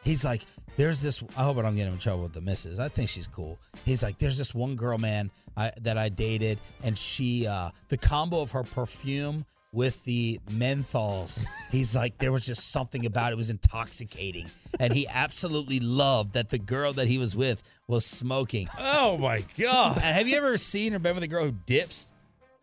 [0.04, 0.42] He's like,
[0.76, 1.22] there's this.
[1.38, 2.80] I hope I don't get him in trouble with the missus.
[2.80, 3.60] I think she's cool.
[3.86, 7.98] He's like, there's this one girl, man, I, that I dated, and she, uh, the
[7.98, 11.46] combo of her perfume with the menthols.
[11.72, 14.48] He's like, there was just something about it, it was intoxicating,
[14.80, 18.68] and he absolutely loved that the girl that he was with was smoking.
[18.80, 19.98] Oh my god.
[20.04, 22.08] And have you ever seen or been with a girl who dips?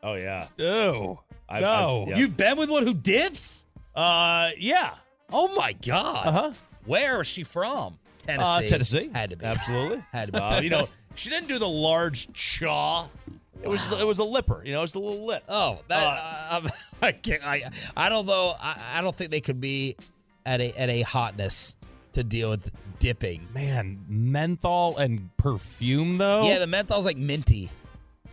[0.02, 0.48] Oh yeah.
[0.56, 1.18] Ew.
[1.48, 2.04] I- no.
[2.06, 2.16] I- yeah.
[2.18, 3.66] You've been with one who dips?
[3.94, 4.94] Uh, yeah.
[5.32, 6.26] Oh my god!
[6.26, 6.52] Uh huh.
[6.84, 7.98] Where is she from?
[8.22, 8.44] Tennessee.
[8.66, 9.10] Uh, Tennessee.
[9.12, 9.44] Had to be.
[9.46, 10.02] Absolutely.
[10.12, 10.38] Had to be.
[10.38, 13.08] Uh, you know, she didn't do the large chaw.
[13.62, 14.62] It was it was a lipper.
[14.64, 15.42] You know, it's a little lip.
[15.48, 16.68] Oh, that Uh, uh,
[17.02, 17.44] I can't.
[17.44, 17.62] I,
[17.96, 18.52] I don't know.
[18.60, 19.96] I, I don't think they could be
[20.44, 21.76] at a at a hotness
[22.12, 23.48] to deal with dipping.
[23.54, 26.46] Man, menthol and perfume though.
[26.46, 27.70] Yeah, the menthol's like minty.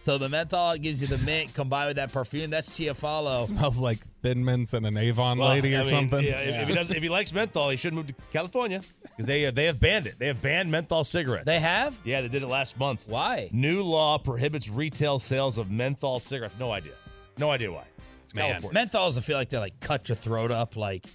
[0.03, 2.49] So the menthol gives you the mint combined with that perfume.
[2.49, 3.37] That's Chiafalo.
[3.45, 6.25] smells like Thin Mints and an Avon Well, lady or I mean, something.
[6.25, 9.25] yeah, if, if he does, if he likes menthol, he should move to California because
[9.25, 10.15] they they have banned it.
[10.19, 11.45] They have banned menthol cigarettes.
[11.45, 11.97] They have?
[12.03, 13.05] Yeah, they did it last month.
[13.07, 13.49] Why?
[13.53, 16.55] New law prohibits retail sales of menthol cigarettes.
[16.59, 16.91] No idea.
[17.37, 17.85] No idea why.
[18.25, 18.49] It's Man.
[18.61, 18.85] California.
[18.85, 20.75] Menthols, I feel like they like cut your throat up.
[20.75, 21.05] Like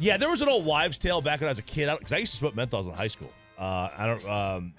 [0.00, 2.16] Yeah, there was an old wives' tale back when I was a kid because I
[2.16, 3.30] used to smoke menthols in high school.
[3.56, 4.74] Uh, I don't, um,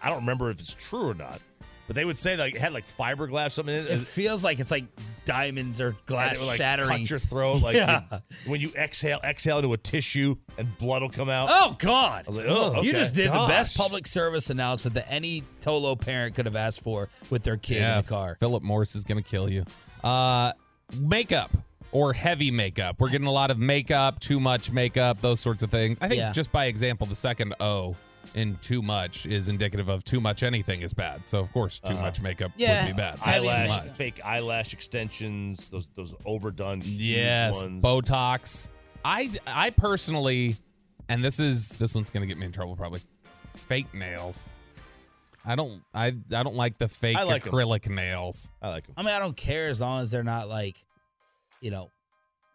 [0.00, 1.40] I don't remember if it's true or not,
[1.86, 3.90] but they would say like it had like fiberglass something in it.
[3.90, 4.84] it feels like it's like
[5.24, 6.88] diamonds or and glass it would, like, shattering.
[7.00, 7.62] cut your throat.
[7.62, 8.02] Like Yeah.
[8.10, 8.18] you-
[8.50, 11.48] when you exhale, exhale into a tissue and blood will come out.
[11.50, 12.24] Oh God!
[12.26, 15.98] I was like, oh, You just did the best public service announcement that any Tolo
[16.00, 18.36] parent could have asked for with their kid yeah, in the car.
[18.40, 19.64] Philip Morris is gonna kill you.
[20.02, 20.52] Uh,
[20.98, 21.50] makeup
[21.92, 22.96] or heavy makeup.
[22.98, 25.98] We're getting a lot of makeup, too much makeup, those sorts of things.
[26.00, 26.32] I think Yeah.
[26.32, 27.94] just by example, the second O
[28.34, 31.26] in too much is indicative of too much anything is bad.
[31.26, 32.02] So of course, too uh-huh.
[32.02, 32.84] much makeup Yeah.
[32.86, 33.18] would be bad.
[33.22, 33.96] I That's too eyelash, much.
[33.96, 37.82] fake eyelash extensions, those those overdone huge Yes, ones.
[37.82, 38.70] Botox.
[39.04, 40.56] I I personally,
[41.08, 43.02] and this is this one's gonna get me in trouble probably.
[43.56, 44.52] Fake nails.
[45.46, 47.52] I don't I I don't like the fake I like 'em.
[47.52, 48.52] acrylic nails.
[48.62, 48.94] I like them.
[48.96, 50.82] I mean, I don't care as long as they're not like,
[51.60, 51.90] you know,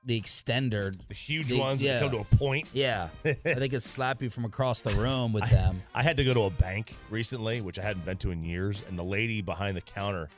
[0.04, 0.96] the extender.
[1.08, 1.94] The huge The- ones yeah.
[2.00, 2.68] that come to a point.
[2.74, 5.82] Yeah, they could slap you from across the room with them.
[5.94, 8.84] I had to go to a bank recently, which I hadn't been to in years,
[8.88, 10.30] and the lady behind the counter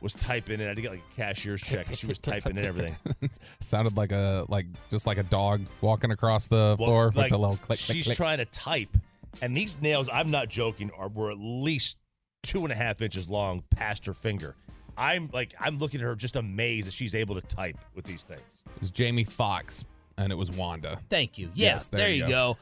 [0.00, 0.66] was typing in.
[0.66, 2.94] I had to get like a cashier's check, and she was typing in everything.
[3.60, 7.28] Sounded like a like just like a dog walking across the Well, floor like, with
[7.30, 7.66] the little click.
[7.66, 8.16] click, She's click.
[8.16, 8.96] trying to type,
[9.42, 11.96] and these nails, I'm not joking, are were at least
[12.42, 14.54] two and a half inches long past her finger.
[14.96, 18.24] I'm like, I'm looking at her just amazed that she's able to type with these
[18.24, 18.62] things.
[18.66, 19.84] It was Jamie Foxx
[20.18, 21.00] and it was Wanda.
[21.10, 21.50] Thank you.
[21.54, 22.56] Yeah, Yes, there, there you you go.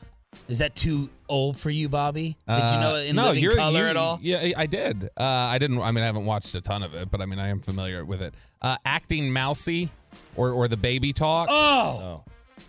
[0.48, 2.36] Is that too old for you, Bobby?
[2.48, 4.18] Did you Uh, know it in no, living you're- color you- at all?
[4.22, 5.04] Yeah, I did.
[5.14, 5.78] Uh, I didn't.
[5.80, 8.02] I mean, I haven't watched a ton of it, but I mean, I am familiar
[8.04, 8.32] with it.
[8.62, 9.90] Uh, acting mousy,
[10.34, 11.48] or or the baby talk.
[11.50, 12.24] Oh,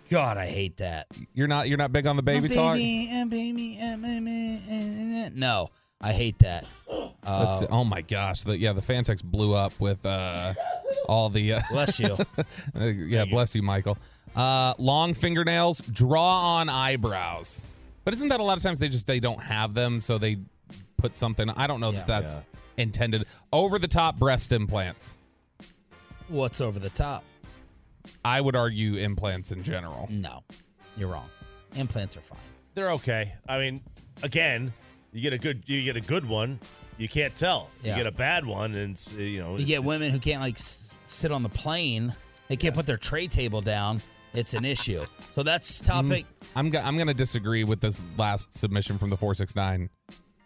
[0.10, 1.08] God, I hate that.
[1.34, 1.70] You're not.
[1.70, 2.74] You're not big on the baby My talk.
[2.74, 5.70] baby, uh, baby, uh, baby, uh, uh, No,
[6.04, 6.68] I hate that.
[7.26, 8.42] Uh, oh my gosh!
[8.42, 10.54] The, yeah, the Fantex blew up with uh,
[11.08, 11.54] all the.
[11.54, 12.18] Uh, bless you.
[12.76, 13.98] yeah, bless you, Michael.
[14.36, 17.68] Uh, long fingernails, draw on eyebrows.
[18.04, 20.38] But isn't that a lot of times they just they don't have them, so they
[20.98, 21.50] put something?
[21.52, 22.00] I don't know Yeah.
[22.00, 22.40] that that's
[22.76, 23.26] intended.
[23.54, 25.20] Over the top breast implants.
[26.28, 27.24] What's over the top?
[28.26, 30.08] I would argue implants in general.
[30.12, 30.44] No,
[30.98, 31.30] you're wrong.
[31.76, 32.40] Implants are fine.
[32.74, 33.32] They're okay.
[33.48, 33.82] I mean,
[34.24, 34.74] again,
[35.14, 36.60] you get a good, you get a good one,
[36.98, 37.70] you can't tell.
[37.84, 37.92] Yeah.
[37.92, 40.56] You get a bad one, and it's, you know, You get women who can't like
[40.56, 42.14] s- sit on the plane.
[42.50, 44.02] They can't put their tray table down.
[44.34, 45.00] It's an issue.
[45.34, 46.26] So that's topic.
[46.26, 49.90] Mm, I'm go- I'm gonna disagree with this last submission from the four six nine.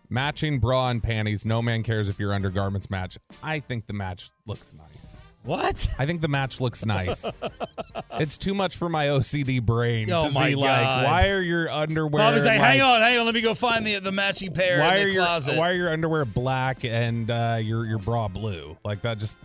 [0.09, 1.45] Matching bra and panties.
[1.45, 3.17] No man cares if your undergarments match.
[3.43, 5.19] I think the match looks nice.
[5.47, 5.87] What?
[5.97, 7.31] I think the match looks nice.
[8.19, 10.61] it's too much for my OCD brain Oh to my see God.
[10.61, 12.21] like why are your underwear?
[12.21, 13.25] Bobby's like, like- hang on, hang on.
[13.25, 15.57] Let me go find the the matching pair Why in are the your closet.
[15.57, 18.77] why are your underwear black and uh, your your bra blue?
[18.83, 19.39] Like that just.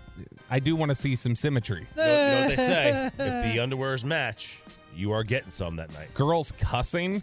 [0.50, 1.86] I do want to see some symmetry.
[1.96, 3.06] You know, you know what they say?
[3.06, 4.60] if the underwears match,
[4.94, 6.12] you are getting some that night.
[6.14, 7.22] Girls cussing.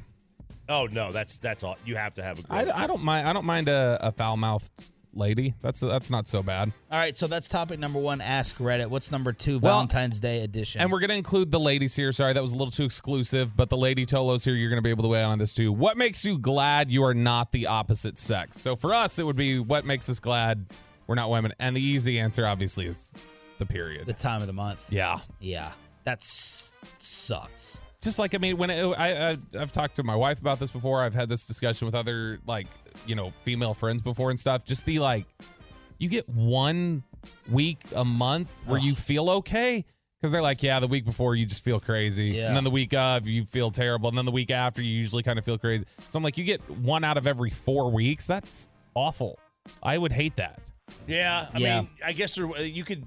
[0.69, 1.77] Oh no, that's that's all.
[1.85, 2.43] You have to have a.
[2.49, 2.73] I, girl.
[2.75, 3.27] I don't mind.
[3.27, 4.71] I don't mind a, a foul mouthed
[5.13, 5.55] lady.
[5.61, 6.71] That's that's not so bad.
[6.91, 8.21] All right, so that's topic number one.
[8.21, 8.87] Ask Reddit.
[8.87, 9.59] What's number two?
[9.59, 10.81] Well, Valentine's Day edition.
[10.81, 12.11] And we're going to include the ladies here.
[12.11, 14.83] Sorry, that was a little too exclusive, but the lady Tolos here, you're going to
[14.83, 15.71] be able to weigh in on this too.
[15.71, 18.59] What makes you glad you are not the opposite sex?
[18.59, 20.65] So for us, it would be what makes us glad
[21.07, 21.53] we're not women.
[21.59, 23.15] And the easy answer, obviously, is
[23.57, 24.05] the period.
[24.05, 24.91] The time of the month.
[24.91, 25.17] yeah.
[25.39, 25.71] Yeah.
[26.03, 27.81] that sucks.
[28.01, 30.71] Just like I mean, when it, I, I I've talked to my wife about this
[30.71, 31.01] before.
[31.03, 32.67] I've had this discussion with other like
[33.05, 34.63] you know female friends before and stuff.
[34.65, 35.25] Just the like,
[35.97, 37.03] you get one
[37.51, 39.83] week a month where you feel okay
[40.19, 42.47] because they're like, yeah, the week before you just feel crazy, Yeah.
[42.47, 45.23] and then the week of you feel terrible, and then the week after you usually
[45.23, 45.85] kind of feel crazy.
[46.09, 48.27] So I'm like, you get one out of every four weeks.
[48.27, 49.39] That's awful.
[49.81, 50.69] I would hate that.
[51.07, 51.81] Yeah, I Yeah.
[51.81, 53.05] mean, I guess there, uh, you could.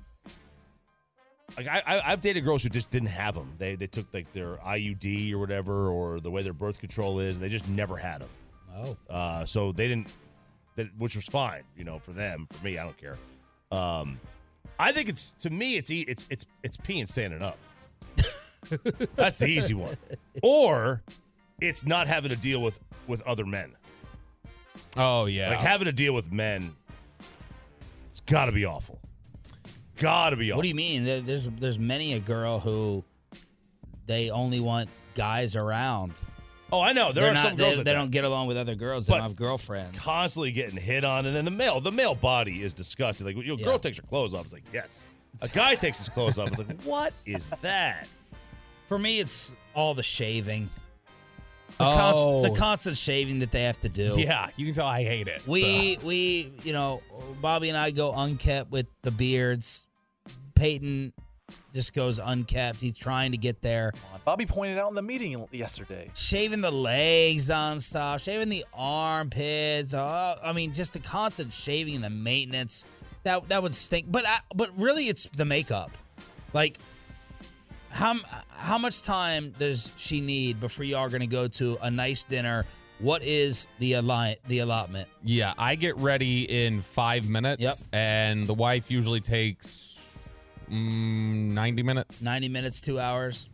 [1.57, 3.53] Like I, I, I've dated girls who just didn't have them.
[3.59, 7.37] They they took like their IUD or whatever, or the way their birth control is,
[7.37, 8.29] and they just never had them.
[8.75, 8.97] Oh.
[9.11, 10.09] Uh, so they didn't,
[10.77, 12.47] that which was fine, you know, for them.
[12.53, 13.19] For me, I don't care.
[13.71, 14.19] Um,
[14.79, 17.59] I think it's to me, it's e- it's it's it's peeing standing up.
[19.17, 19.97] That's the easy one.
[20.43, 21.03] Or
[21.61, 23.75] it's not having to deal with with other men.
[24.97, 25.51] Oh yeah.
[25.51, 26.75] Like having to deal with men.
[28.09, 29.01] It's got to be awful.
[30.03, 30.59] Got to be awful.
[30.59, 31.05] What do you mean?
[31.05, 33.05] There's there's many a girl who
[34.07, 36.13] they only want guys around.
[36.73, 37.13] Oh, I know.
[37.13, 39.07] There They're are not, some girls they, that they don't get along with other girls.
[39.07, 39.99] They But- don't have girlfriends.
[40.01, 43.27] constantly getting hit on, and then the male, the male body is disgusting.
[43.27, 43.65] Like, your Yeah.
[43.65, 44.45] girl takes her clothes off.
[44.45, 45.07] It's like, yes.
[45.43, 46.49] A guy takes his clothes off.
[46.49, 48.09] It's like, what is that?
[48.89, 50.69] For me, it's all the shaving.
[51.79, 51.97] The, Oh.
[51.97, 52.55] const, the oh.
[52.55, 54.15] constant shaving that they have to do.
[54.19, 55.41] yeah, you can tell I hate it.
[55.47, 57.03] We we you know
[57.41, 59.89] Bobby and I go unkept with the beards.
[60.63, 61.13] Peyton
[61.75, 62.81] just goes unkept.
[62.81, 63.93] He's trying to get there.
[64.25, 66.09] Bobby pointed out in the meeting yesterday.
[66.15, 69.93] Shaving the legs on stuff, shaving the armpits.
[69.93, 72.87] Oh, I mean, just the constant shaving and the maintenance.
[73.25, 74.07] That that would stink.
[74.09, 75.91] But I, but really, it's the makeup.
[76.53, 76.79] Like,
[77.91, 78.15] how
[78.51, 82.23] how much time does she need before you are going to go to a nice
[82.23, 82.65] dinner?
[83.01, 85.09] What is the allot the allotment?
[85.25, 87.75] Yeah, I get ready in five minutes, Yep.
[87.93, 89.92] and the wife usually takes
[90.73, 92.23] mm, 90 minutes.
[92.23, 93.49] 90 minutes, two hours,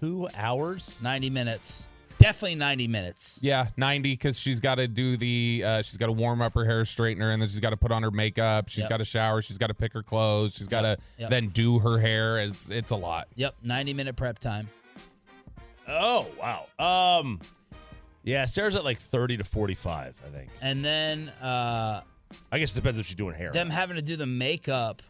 [0.00, 0.96] Two hours?
[1.02, 1.88] 90 minutes.
[2.18, 3.40] Definitely 90 minutes.
[3.42, 6.64] Yeah, 90 because she's got to do the, uh, she's got to warm up her
[6.64, 8.68] hair straightener, and then she's got to put on her makeup.
[8.68, 8.88] She's Yep.
[8.88, 9.42] got to shower.
[9.42, 10.54] She's got to pick her clothes.
[10.54, 11.00] She's got to Yep.
[11.18, 11.30] Yep.
[11.30, 12.38] then do her hair.
[12.38, 13.26] It's it's a lot.
[13.34, 14.68] Yep, 90 minute prep time.
[15.88, 16.66] Oh, wow.
[17.20, 17.40] Um,
[18.22, 20.50] yeah, Sarah's at like 30 to 45, I think.
[20.62, 22.00] And then uh,
[22.52, 23.50] I guess it depends if she's doing hair.
[23.50, 25.02] them having to do the makeup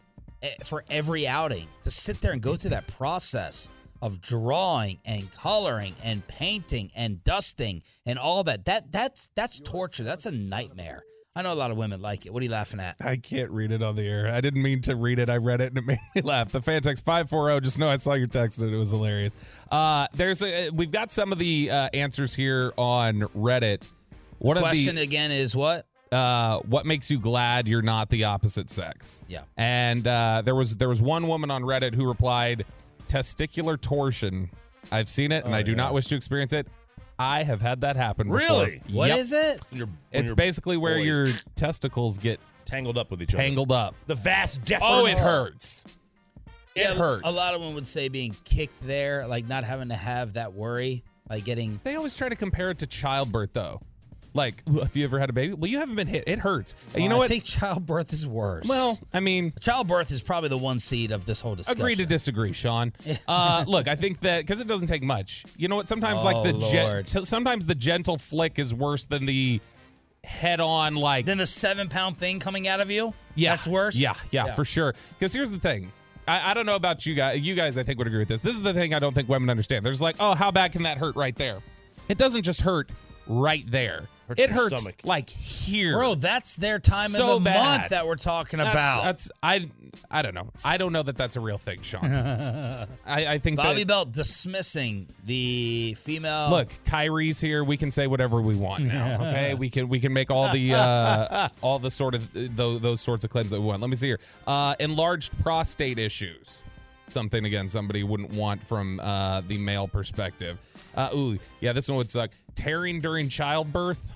[0.63, 3.69] for every outing to sit there and go through that process
[4.01, 8.65] of drawing and coloring and painting and dusting and all that.
[8.65, 10.03] That that's that's torture.
[10.03, 11.03] That's a nightmare.
[11.37, 12.33] I know a lot of women like it.
[12.33, 12.95] What are you laughing at?
[13.03, 14.31] I can't read it on the air.
[14.33, 15.29] I didn't mean to read it.
[15.29, 16.49] I read it and it made me laugh.
[16.49, 17.59] The fan text 540.
[17.59, 19.35] Just know I saw your text and it was hilarious.
[19.69, 23.89] Uh, there's a, we've got some of the uh, answers here on Reddit.
[24.39, 25.85] One Question of again is what?
[26.15, 29.21] The uh, what makes you glad you're not the opposite sex?
[29.27, 29.41] Yeah.
[29.57, 32.65] And uh, there was there was one woman on Reddit who replied,
[33.07, 34.49] "Testicular torsion.
[34.91, 36.67] I've seen it and I do not wish to experience it.
[37.19, 38.27] I have had that happen.
[38.27, 38.79] before." Really?
[38.91, 39.19] What Yep.
[39.19, 39.61] is it?
[39.69, 43.43] When you're- It's you're basically where boys your testicles get tangled up with each other.
[43.43, 43.93] tangled up.
[44.07, 44.79] The vas deferens.
[44.83, 45.83] Oh, it hurts.
[46.75, 47.27] It Yeah, hurts.
[47.27, 50.53] A lot of them would say being kicked there, like not having to have that
[50.53, 51.79] worry, like getting.
[51.83, 53.81] They always try to compare it to childbirth, though.
[54.35, 55.53] Like, have you ever had a baby?
[55.53, 56.25] Well, you haven't been hit.
[56.27, 56.75] It hurts.
[56.93, 57.29] And you know I what?
[57.29, 58.67] think childbirth is worse.
[58.67, 61.79] well, I mean, childbirth is probably the one seed of this whole discussion.
[61.81, 62.91] agree to disagree, Sean.
[63.27, 65.45] Uh, look, I think that because it doesn't take much.
[65.57, 65.87] You know what?
[65.87, 67.07] Sometimes like Oh, the gen- Lord.
[67.09, 69.61] sometimes the gentle flick is worse than the
[70.23, 71.25] head-on like.
[71.25, 73.13] than the seven pound thing coming out of you.
[73.35, 73.97] yeah, that's worse.
[73.97, 74.93] Yeah, yeah, for sure.
[75.17, 75.91] Because here's the thing.
[76.27, 77.39] I, I don't know about you guys.
[77.45, 78.41] You guys, I think, would agree with this.
[78.41, 79.85] This is the thing I don't think women understand.
[79.85, 81.59] There's like, oh, how bad can that hurt right there?
[82.09, 82.89] It doesn't just hurt
[83.27, 84.03] right there.
[84.27, 85.01] Hurts it hurts stomach.
[85.03, 86.15] like here, bro.
[86.15, 87.79] That's their time So of the bad.
[87.79, 89.03] month that we're talking That's, about.
[89.03, 89.69] that's I.
[90.11, 90.49] I don't know.
[90.65, 92.03] I don't know that that's a real thing, Shan.
[93.05, 96.49] I, I think Bobby that, Belt dismissing the female.
[96.49, 97.63] Look, Kyrie's here.
[97.63, 99.15] We can say whatever we want now.
[99.25, 103.01] Okay, we can we can make all the uh, all the sort of those, those
[103.01, 103.81] sorts of claims that we want.
[103.81, 104.19] Let me see here.
[104.45, 106.61] Uh, enlarged prostate issues.
[107.07, 110.57] Something again somebody wouldn't want from uh, the male perspective.
[110.95, 112.31] Uh, ooh, yeah, this one would suck.
[112.55, 114.15] Tearing during childbirth.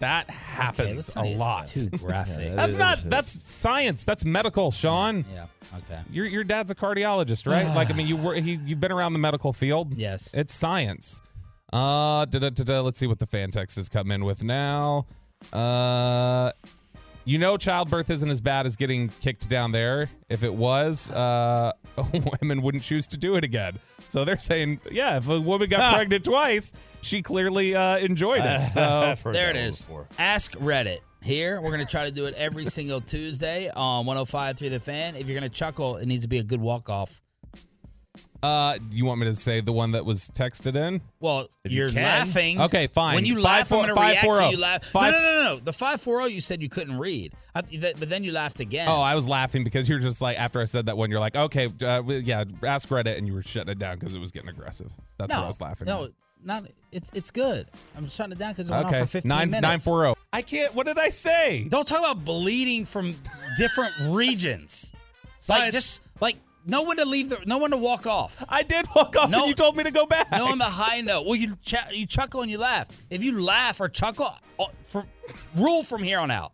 [0.00, 1.66] That happens let's a lot.
[1.66, 2.56] Too graphic.
[2.56, 2.98] That's not.
[3.04, 4.04] That's science.
[4.04, 5.24] That's medical, Shan.
[5.32, 5.46] yeah.
[5.78, 6.00] Okay.
[6.10, 7.64] Your your dad's a cardiologist, right?
[7.76, 9.96] like I mean, you were he, you've been around the medical field.
[9.96, 10.34] Yes.
[10.34, 11.22] it's science.
[11.72, 14.44] Uh, da, da, da, da, let's see what the fan text has come in with
[14.44, 15.06] now.
[15.52, 16.50] Uh,
[17.24, 20.10] you know, childbirth isn't as bad as getting kicked down there.
[20.28, 21.72] If it was, uh,
[22.42, 23.78] women wouldn't choose to do it again.
[24.06, 28.68] So they're saying, yeah, if a woman got pregnant twice, she clearly uh, enjoyed it.
[28.70, 29.82] So There it that one is.
[29.86, 30.08] before.
[30.18, 30.98] Ask Reddit.
[31.22, 31.60] here.
[31.60, 35.14] We're going to try to do it every single Tuesday on 105 through the fan.
[35.16, 37.22] If you're going to chuckle, it needs to be a good walk off.
[38.42, 41.00] Uh, you want me to say the one that was texted in?
[41.20, 42.02] Well, If you you're can.
[42.02, 42.60] laughing.
[42.60, 43.14] Okay, fine.
[43.14, 44.50] When you Five laugh, four- I'm going to five react four to oh.
[44.50, 44.84] you laugh.
[44.84, 45.56] Five- no, no, no, no.
[45.60, 47.32] The 540 you said you couldn't read.
[47.54, 48.88] I, that, but then you laughed again.
[48.88, 51.36] Oh, I was laughing because you're just like after I said that one, you're like,
[51.36, 54.50] okay, uh, yeah, ask Reddit, and you were shutting it down because it was getting
[54.50, 54.94] aggressive.
[55.18, 55.86] That's no, what I was laughing.
[55.86, 56.10] No, at.
[56.44, 56.64] not.
[56.90, 57.66] It's it's good.
[57.96, 59.62] I'm shutting it down because it went okay, on for 15 nine minutes.
[59.62, 60.14] nine four zero.
[60.34, 60.74] I can't.
[60.74, 61.66] What did I say?
[61.70, 63.14] Don't talk about bleeding from
[63.56, 64.92] different regions.
[65.48, 65.74] Like Science.
[65.74, 68.42] just like no one to leave the no one to walk off.
[68.48, 69.40] I did walk off, No.
[69.40, 70.30] and you told me to go back.
[70.30, 71.24] No on the high note.
[71.26, 72.88] Well, you ch- you chuckle and you laugh.
[73.10, 75.04] If you laugh or chuckle, uh, for,
[75.56, 76.52] rule from here on out.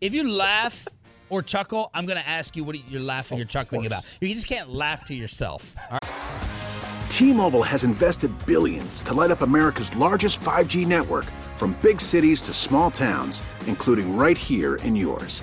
[0.00, 0.86] If you laugh
[1.30, 4.18] or chuckle, I'm going to ask you what you're laughing or chuckling about.
[4.20, 5.74] You just can't laugh to yourself.
[5.90, 7.08] All right?
[7.08, 11.24] T-Mobile has invested billions to light up America's largest 5G network
[11.56, 15.42] from big cities to small towns, including right here in yours.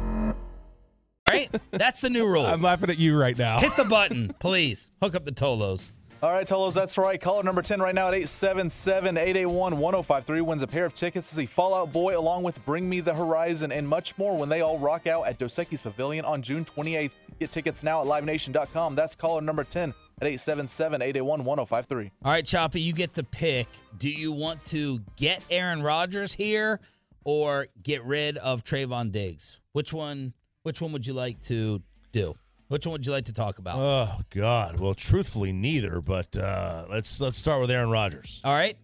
[1.31, 1.61] All right?
[1.71, 2.45] That's the new rule.
[2.45, 3.59] I'm laughing at you right now.
[3.59, 4.91] Hit the button, please.
[5.01, 5.93] Hook up the Tolos.
[6.23, 7.19] All right, Tolos, that's right.
[7.19, 11.35] Caller number 10 right now at 877 881 1053 wins a pair of tickets to
[11.35, 14.61] see Fall Out Boy along with Bring Me the Horizon and much more when they
[14.61, 17.09] all rock out at Dos Equis Pavilion on June 28th.
[17.39, 18.93] Get tickets now at livenation.com.
[18.93, 22.11] That's caller number 10 at 877 881 1053.
[22.23, 23.65] All right, Choppy, you get to pick.
[23.97, 26.79] Do you want to get Aaron Rodgers here
[27.25, 29.59] or get rid of Trevon Diggs?
[29.71, 32.33] Which one which one would you like to do?
[32.67, 33.75] Which one would you like to talk about?
[33.77, 34.79] Oh God.
[34.79, 35.99] Well, truthfully, neither.
[35.99, 38.39] But uh, let's let's start with Aaron Rodgers.
[38.45, 38.77] All right.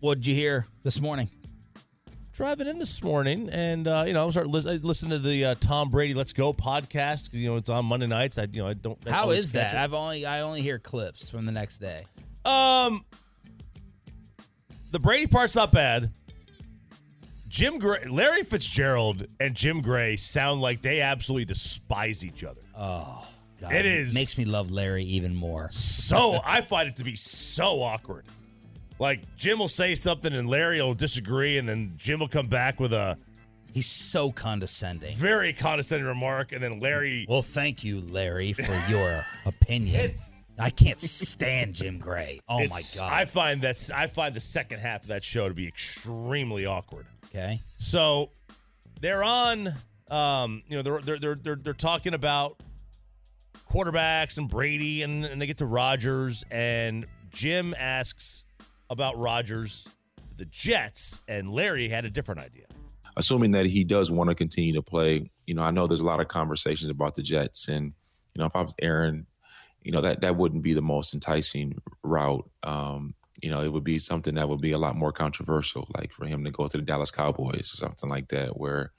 [0.00, 1.30] What'd you hear this morning?
[2.32, 5.54] Driving in this morning, and uh, you know, I'm lis- I listened to the uh,
[5.58, 7.32] Tom Brady "Let's Go" podcast.
[7.32, 8.38] You know, it's on Monday nights.
[8.38, 8.96] I you know I don't.
[9.06, 9.74] I How is that?
[9.74, 9.76] it.
[9.76, 11.98] I've only I only hear clips from the next day.
[12.44, 13.04] Um,
[14.92, 16.10] the Brady part's not bad.
[17.48, 22.60] Jim Gray, Larry Fitzgerald, and Jim Gray sound like they absolutely despise each other.
[22.76, 23.26] Oh,
[23.60, 25.68] God, It is- makes me love Larry even more.
[25.70, 28.24] So I find it to be so awkward.
[28.98, 32.80] Like Jim will say something and Larry will disagree, and then Jim will come back
[32.80, 33.16] with a
[33.72, 35.14] He's so condescending.
[35.14, 37.26] very condescending remark, and then Larry.
[37.28, 40.12] Well, thank you, Larry, for your opinion.
[40.58, 42.40] I can't stand Jim Gray.
[42.48, 43.12] Oh my god.
[43.12, 47.06] I find that's I find the second half of that show to be extremely awkward.
[47.28, 47.60] Okay.
[47.76, 48.30] So
[49.00, 49.74] they're on.
[50.10, 52.60] Um, you know, they're they're they're they're, they're talking about
[53.70, 58.44] quarterbacks and Brady, and, and they get to Rodgers, and Jim asks
[58.90, 59.88] about Rodgers
[60.30, 62.64] to the Jets, and Larry had a different idea.
[63.16, 66.04] assuming that he does want to continue to play, you know, I know there's a
[66.04, 67.92] lot of conversations about the Jets, and
[68.34, 69.26] you know, if I was Aaron,
[69.82, 72.48] you know, that that wouldn't be the most enticing route.
[72.62, 76.12] Um, you know, it would be something that would be a lot more controversial, like
[76.12, 78.92] for him to go to the Dallas Cowboys or something like that, where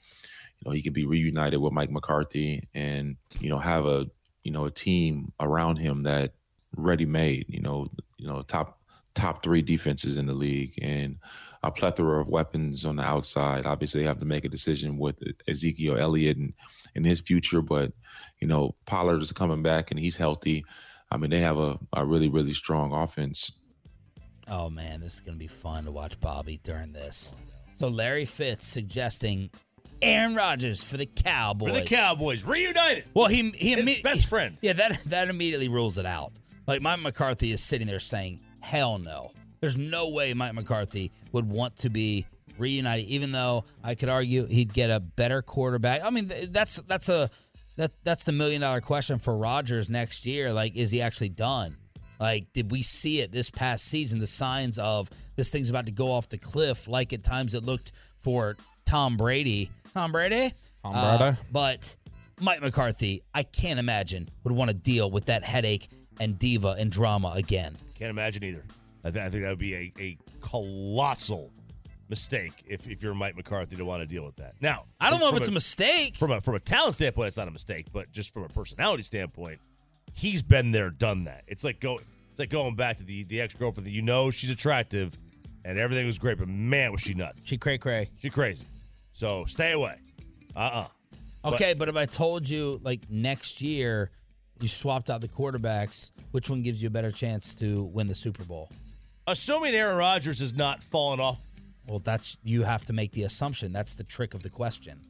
[0.58, 4.06] you know he could be reunited with Mike McCarthy and you know have a
[4.42, 6.32] you know a team around him that
[6.76, 8.78] ready made, you know, you know top
[9.14, 11.18] top three defenses in the league and
[11.62, 13.66] a plethora of weapons on the outside.
[13.66, 15.16] Obviously, they have to make a decision with
[15.48, 16.54] Ezekiel Elliott and,
[16.94, 17.92] and his future, but
[18.40, 20.64] you know Pollard is coming back and he's healthy.
[21.10, 23.59] I mean, they have a, a really really strong offense.
[24.50, 27.34] Oh man, this is gonna be fun to watch Bobby during this.
[27.74, 29.48] So Larry Fitz suggesting
[30.02, 31.72] Aaron Rodgers for the Cowboys.
[31.72, 33.04] For the Cowboys, reunited.
[33.14, 34.56] Well, he he His imme- best friend.
[34.60, 36.32] Yeah, that that immediately rules it out.
[36.66, 41.46] Like Mike McCarthy is sitting there saying, "Hell no." There's no way Mike McCarthy would
[41.48, 42.26] want to be
[42.58, 46.02] reunited, even though I could argue he'd get a better quarterback.
[46.02, 47.30] I mean, that's that's a
[47.76, 50.52] that that's the million dollar question for Rodgers next year.
[50.52, 51.76] Like, is he actually done?
[52.20, 54.20] Like, did we see it this past season?
[54.20, 57.64] The signs of this thing's about to go off the cliff, like at times it
[57.64, 59.70] looked for Tom Brady.
[59.94, 60.52] Tom Brady?
[60.84, 61.36] Tom Uh, Brady.
[61.50, 61.96] but
[62.40, 65.88] Mike McCarthy, I can't imagine, would want to deal with that headache
[66.20, 67.74] and diva and drama again.
[67.94, 68.64] Can't imagine either.
[69.02, 71.50] I, th- I think that would be a, a colossal
[72.08, 74.54] mistake if, if you're Mike McCarthy to want to deal with that.
[74.60, 76.16] Now, I don't know if from it's a mistake.
[76.16, 79.02] From a from a talent standpoint, it's not a mistake, but just from a personality
[79.02, 79.58] standpoint,
[80.14, 81.44] he's been there, done that.
[81.48, 82.00] It's like go
[82.30, 85.16] it's like going back to the the ex girlfriend that you know she's attractive
[85.64, 87.46] and everything was great, but man was she nuts.
[87.46, 88.10] She cray cray.
[88.18, 88.66] She crazy.
[89.12, 89.98] So stay away.
[90.54, 90.86] Uh uh
[91.52, 94.10] Okay, but if I told you like next year
[94.60, 98.14] you swapped out the quarterbacks, which one gives you a better chance to win the
[98.14, 98.70] Super Bowl?
[99.26, 101.40] Assuming Aaron Rodgers has not fallen off.
[101.86, 103.72] Well, that's you have to make the assumption.
[103.72, 105.00] That's the trick of the question.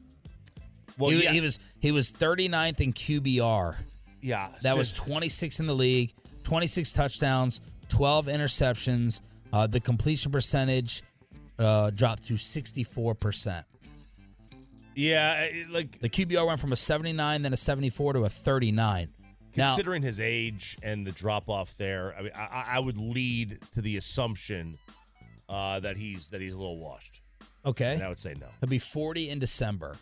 [0.97, 1.31] Well, he, yeah.
[1.31, 3.75] he was he was 39th in QBR.
[4.21, 4.49] Yeah.
[4.61, 6.13] That was since- 26 in the league,
[6.43, 9.21] 26 touchdowns, 12 interceptions.
[9.53, 11.03] Uh, the completion percentage
[11.59, 13.63] uh, dropped to 64%.
[14.95, 19.09] Yeah, like The QBR went from a 79, then a 74 to a 39.
[19.55, 23.59] Now, considering his age and the drop off there, I mean, I, I would lead
[23.71, 24.77] to the assumption
[25.49, 27.21] uh, that he's that he's a little washed.
[27.65, 28.47] okay, And I would say no.
[28.61, 29.97] he'll be 40 in December.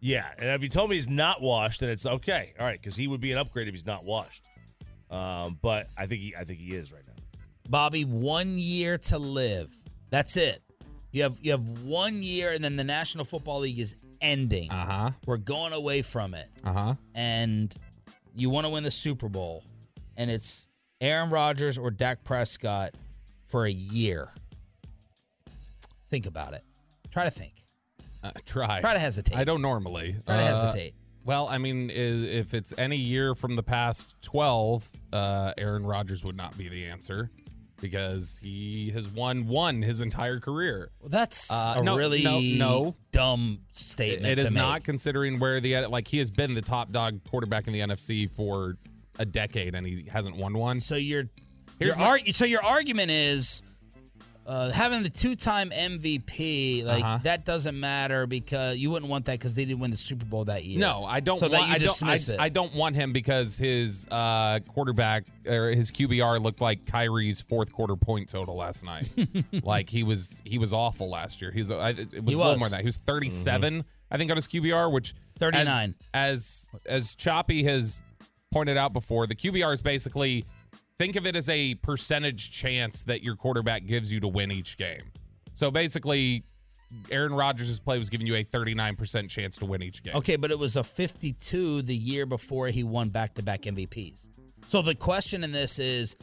[0.00, 2.54] Yeah, and if you told me he's not washed, then it's okay.
[2.58, 4.44] All right, because he would be an upgrade if he's not washed.
[5.10, 7.14] Um, but I think he, I think he is right now.
[7.68, 9.72] Bobby, one year to live.
[10.10, 10.62] That's it.
[11.12, 14.70] You have you have one year, and then the National Football League is ending.
[14.70, 15.10] Uh huh.
[15.26, 16.94] We're going away from it, Uh huh.
[17.14, 17.74] and
[18.34, 19.64] you want to win the Super Bowl,
[20.16, 20.68] and it's
[21.00, 22.94] Aaron Rodgers or Dak Prescott
[23.46, 24.28] for a year.
[26.08, 26.62] Think about it.
[27.12, 27.59] Try to think.
[28.22, 28.80] Uh, try.
[28.80, 29.36] Try to hesitate.
[29.36, 30.16] I don't normally.
[30.26, 30.94] Try to Uh, hesitate.
[31.24, 36.36] Well, I mean, if it's any year from the past 12, uh, Aaron Rodgers would
[36.36, 37.30] not be the answer
[37.80, 40.90] because he has won one his entire career.
[41.00, 42.96] Well, that's Uh, a no, really no, no.
[43.12, 44.26] dumb statement.
[44.32, 44.62] It is make.
[44.62, 48.26] not considering where the like he has been the top dog quarterback in the NFC
[48.26, 48.76] for
[49.18, 50.78] a decade and he hasn't won one.
[50.80, 51.24] So your
[51.78, 53.62] Here's your my- so your argument is
[54.50, 57.18] uh, having the two-time MVP like Uh-huh.
[57.22, 60.44] that doesn't matter because you wouldn't want that because they didn't win the Super Bowl
[60.46, 60.80] that year.
[60.80, 61.38] No, I don't.
[61.38, 62.02] So want, that you I don't.
[62.02, 62.40] I, it.
[62.40, 67.72] I don't want him because his uh, quarterback or his QBR looked like Kyrie's fourth
[67.72, 69.08] quarter point total last night.
[69.62, 71.52] like he was he was awful last year.
[71.52, 72.58] He's I, it was He a little was.
[72.58, 72.80] more than that.
[72.80, 75.66] He was 37, I think, on his QBR, which 39.
[75.66, 78.02] As as, as Choppy has
[78.52, 80.44] pointed out before, the QBR is basically
[81.00, 84.76] think of it as a percentage chance that your quarterback gives you to win each
[84.76, 85.02] game.
[85.54, 86.44] So basically.
[87.08, 90.16] Aaron Rodgers' play was giving you a 39% chance to win each game.
[90.16, 94.26] Okay, but it was a 52 the year before he won back-to-back MVPs.
[94.66, 96.16] So the question in this is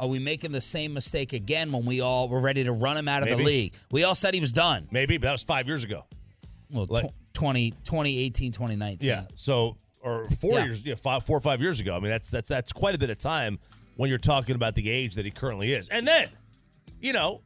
[0.00, 3.06] are we making the same mistake again when we all were ready to run him
[3.06, 3.76] out of the league?
[3.92, 4.88] We all said he was done.
[4.90, 6.04] Maybe, but that was five years ago.
[6.72, 9.08] Well, Like- tw 20, 2018, 2019.
[9.08, 9.26] Yeah.
[9.34, 10.64] So, or four Yeah.
[10.64, 11.94] years, yeah, five, four or five years ago.
[11.96, 13.60] I mean, that's that's that's quite a bit of time
[13.98, 15.88] when you're talking about the age that he currently is.
[15.88, 16.28] And then,
[17.00, 17.42] you know,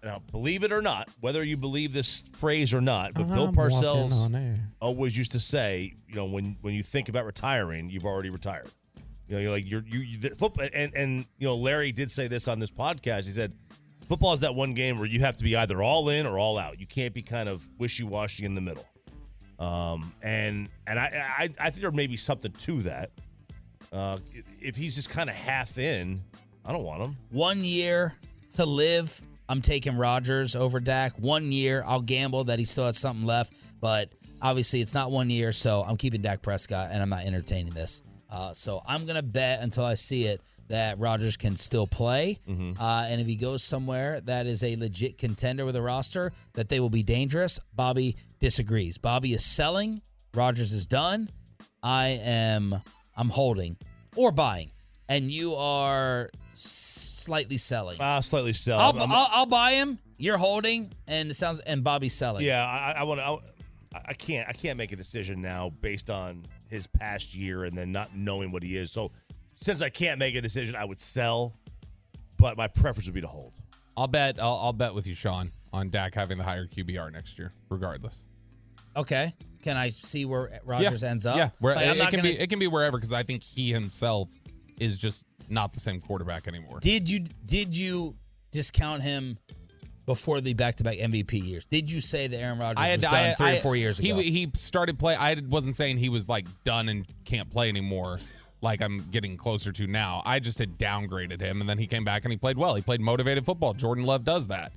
[0.00, 3.52] now believe it or not, whether you believe this phrase or not, but Bill I'm
[3.52, 8.06] walking Parcells always used to say, you know, when when you think about retiring, you've
[8.06, 8.70] already retired.
[9.26, 12.08] You know, you're like you're you, you the football, and and you know, Larry did
[12.08, 13.26] say this on this podcast.
[13.26, 13.52] He said,
[14.08, 16.58] football is that one game where you have to be either all in or all
[16.58, 16.78] out.
[16.78, 18.86] You can't be kind of wishy washy in the middle.
[19.58, 23.10] Um, and and I, I I think there may be something to that.
[23.92, 24.18] Uh,
[24.62, 26.22] if he's just kind of half in,
[26.64, 27.16] I don't want him.
[27.30, 28.14] One year
[28.54, 29.20] to live.
[29.48, 31.12] I'm taking Rodgers over Dak.
[31.18, 34.10] One year, I'll gamble that he still has something left, but
[34.40, 38.02] obviously it's not one year, so I'm keeping Dak Prescott and I'm not entertaining this.
[38.30, 43.06] Uh, so I'm gonna bet until I see it that Rodgers can still play, uh,
[43.08, 46.80] and if he goes somewhere that is a legit contender with a roster, that they
[46.80, 47.60] will be dangerous.
[47.74, 48.96] Bobby disagrees.
[48.96, 50.00] Bobby is selling.
[50.32, 51.28] Rodgers is done.
[51.82, 52.74] I am.
[53.16, 53.76] I'm holding
[54.16, 54.70] or buying,
[55.08, 57.96] and you are slightly selling.
[58.00, 58.78] Ah, slightly sell.
[58.78, 59.98] I'll, I'm- I'll, I'll buy him.
[60.18, 62.44] You're holding, and it sounds and Bobby's selling.
[62.46, 63.96] Yeah, I, I want to.
[63.96, 64.48] I, I can't.
[64.48, 68.52] I can't make a decision now based on his past year and then not knowing
[68.52, 68.92] what he is.
[68.92, 69.10] So,
[69.56, 71.56] since I can't make a decision, I would sell.
[72.38, 73.54] But my preference would be to hold.
[73.96, 74.38] I'll bet.
[74.40, 78.26] I'll, I'll bet with you, Shan, on Dak having the higher QBR next year, regardless.
[78.96, 79.32] Okay.
[79.62, 81.10] Can I see where Rodgers yeah.
[81.10, 81.36] ends up?
[81.36, 82.38] Yeah, where, Like, it, it can gonna- be.
[82.38, 84.30] It can be wherever because I think he himself
[84.78, 86.78] is just not the same quarterback anymore.
[86.80, 88.16] Did you did you
[88.50, 89.38] discount him
[90.04, 91.64] before the back-to-back MVP years?
[91.64, 94.16] Did you say that Aaron Rodgers was done three or four years ago?
[94.16, 95.14] He he started play.
[95.14, 98.18] I wasn't saying he was like done and can't play anymore.
[98.62, 100.22] Like I'm getting closer to now.
[100.24, 102.74] I just had downgraded him, and then he came back and he played well.
[102.74, 103.74] He played motivated football.
[103.74, 104.72] Jordan Love does that,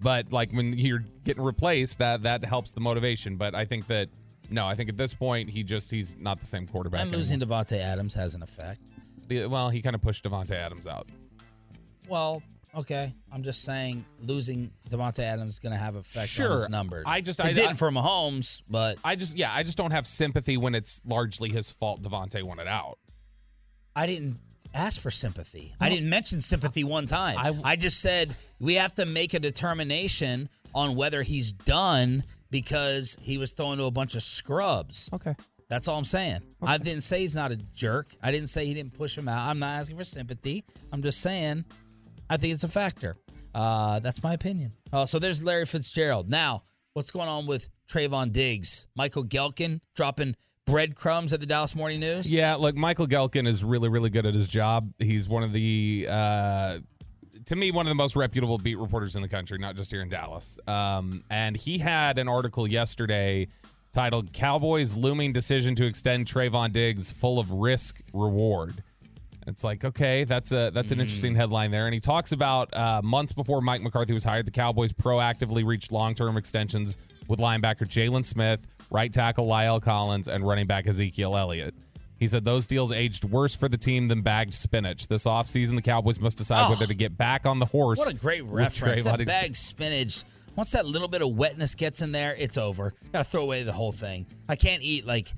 [0.00, 3.36] but like when you're getting replaced, that that helps the motivation.
[3.36, 4.08] But I think that
[4.50, 7.02] no, I think at this point he just he's not the same quarterback.
[7.02, 8.80] and losing Davante Adams has an effect.
[9.28, 11.08] The, well, he kind of pushed Davante Adams out.
[12.08, 12.42] Well,
[12.76, 13.14] okay.
[13.32, 16.46] I'm just saying losing Davante Adams is going to have effect Sure.
[16.50, 17.04] on his numbers.
[17.06, 19.92] I just- it I- didn't I- for Mahomes, but I just yeah, I just don't
[19.92, 22.02] have sympathy when it's largely his fault.
[22.02, 22.98] Davante wanted out.
[23.96, 24.38] I didn't
[24.72, 25.74] ask for sympathy.
[25.80, 27.36] I didn't mention sympathy one time.
[27.64, 33.38] I, just said we have to make a determination on whether he's done because he
[33.38, 35.10] was thrown to a bunch of scrubs.
[35.12, 35.34] Okay.
[35.68, 36.40] That's all I'm saying.
[36.62, 38.14] I didn't say he's not a jerk.
[38.22, 39.48] I didn't say he didn't push him out.
[39.48, 40.64] I'm not asking for sympathy.
[40.92, 41.64] I'm just saying
[42.28, 43.16] I think it's a factor.
[43.54, 44.72] Uh, that's my opinion.
[44.92, 46.30] Uh, so there's Larry Fitzgerald.
[46.30, 46.62] Now,
[46.94, 48.86] what's going on with Trevon Diggs?
[48.96, 50.34] Michael Gehlken dropping
[50.66, 52.32] breadcrumbs at the Dallas Morning News?
[52.32, 54.92] Yeah, look, Michael Gehlken is really, really good at his job.
[54.98, 56.78] He's one of the, uh,
[57.46, 60.02] to me, one of the most reputable beat reporters in the country, not just here
[60.02, 60.58] in Dallas.
[60.66, 63.48] Um, and he had an article yesterday
[63.92, 68.82] titled "Cowboys Looming Decision to Extend Trevon Diggs Full of Risk Reward."
[69.46, 71.86] It's like, okay, that's a that's an interesting headline there.
[71.86, 75.92] And he talks about uh, months before Mike McCarthy was hired, the Cowboys proactively reached
[75.92, 76.96] long term extensions
[77.28, 81.74] with linebacker Jaylon Smith, right tackle La'el Collins, and running back Ezekiel Elliott.
[82.20, 85.08] He said those deals aged worse for the team than bagged spinach.
[85.08, 86.70] This offseason, the Cowboys must decide Oh.
[86.70, 87.98] whether to get back on the horse.
[87.98, 89.02] What a great reference.
[89.02, 89.30] Trevon That Diggs.
[89.32, 90.22] bag spinach.
[90.54, 92.94] Once that little bit of wetness gets in there, it's over.
[93.12, 94.26] Gotta throw away the whole thing.
[94.48, 95.32] I can't eat like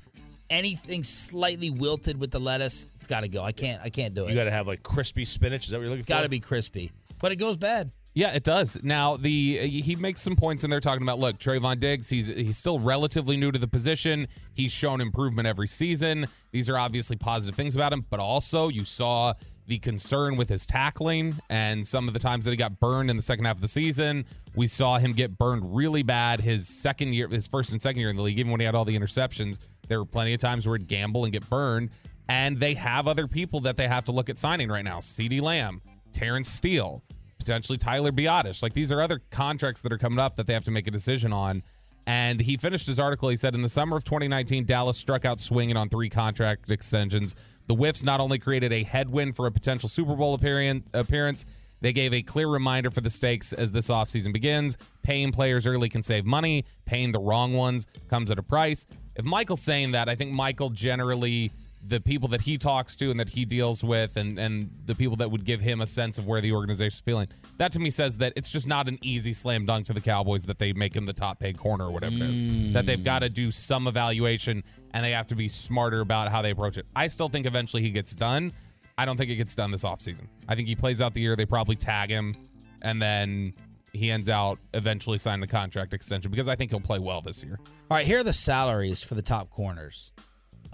[0.50, 2.86] anything slightly wilted with the lettuce.
[2.96, 3.42] It's gotta go.
[3.42, 4.28] I can't I can't do it.
[4.28, 5.64] You got to have like crispy spinach.
[5.64, 6.90] Is that what you're looking it's gotta be crispy.
[7.22, 7.90] But it goes bad.
[8.16, 8.82] Yeah, it does.
[8.82, 12.28] Now the uh, he makes some points in there talking about look, Trevon Diggs, he's
[12.28, 14.26] he's still relatively new to the position.
[14.54, 16.26] He's shown improvement every season.
[16.50, 19.34] These are obviously positive things about him, but also you saw
[19.66, 23.16] the concern with his tackling and some of the times that he got burned in
[23.16, 24.24] the second half of the season.
[24.54, 28.08] We saw him get burned really bad his second year, his first and second year
[28.08, 29.60] in the league, even when he had all the interceptions.
[29.88, 31.90] There were plenty of times where he'd gamble and get burned.
[32.30, 35.00] And they have other people that they have to look at signing right now.
[35.00, 37.02] CeeDee Lamb, Terence Steele,
[37.46, 38.60] potentially Tyler Biadasz.
[38.60, 40.90] Like these are other contracts that are coming up that they have to make a
[40.90, 41.62] decision on.
[42.08, 43.28] And he finished his article.
[43.28, 47.36] He said, In the summer of 2019, Dallas struck out swinging on three contract extensions.
[47.68, 51.46] The whiffs not only created a headwind for a potential Super Bowl appearance, appearance
[51.80, 54.76] they gave a clear reminder for the stakes as this offseason begins.
[55.02, 58.86] Paying players early can save money, paying the wrong ones comes at a price.
[59.14, 61.52] If Michael's saying that, I think Michael generally
[61.88, 65.16] the people that he talks to and that he deals with and and the people
[65.16, 67.28] that would give him a sense of where the organization's feeling.
[67.58, 70.44] That to me says that it's just not an easy slam dunk to the cowboys
[70.46, 72.72] that they make him the top paid corner or whatever it is.
[72.72, 73.04] That they've mm.
[73.04, 76.78] got to do some evaluation and they have to be smarter about how they approach
[76.78, 76.86] it.
[76.94, 78.52] I still think eventually he gets done.
[78.98, 80.26] I don't think it gets done this offseason.
[80.48, 82.34] I think he plays out the year they probably tag him
[82.82, 83.52] and then
[83.92, 87.42] he ends out eventually signing a contract extension because i think he'll play well this
[87.42, 87.58] year.
[87.90, 90.12] All right, here are the salaries for the top corners.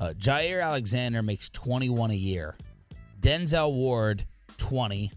[0.02, 2.56] Uh, Jaire Alexander makes 21 a year.
[3.20, 4.24] Denzel Ward,
[4.56, 5.12] 20.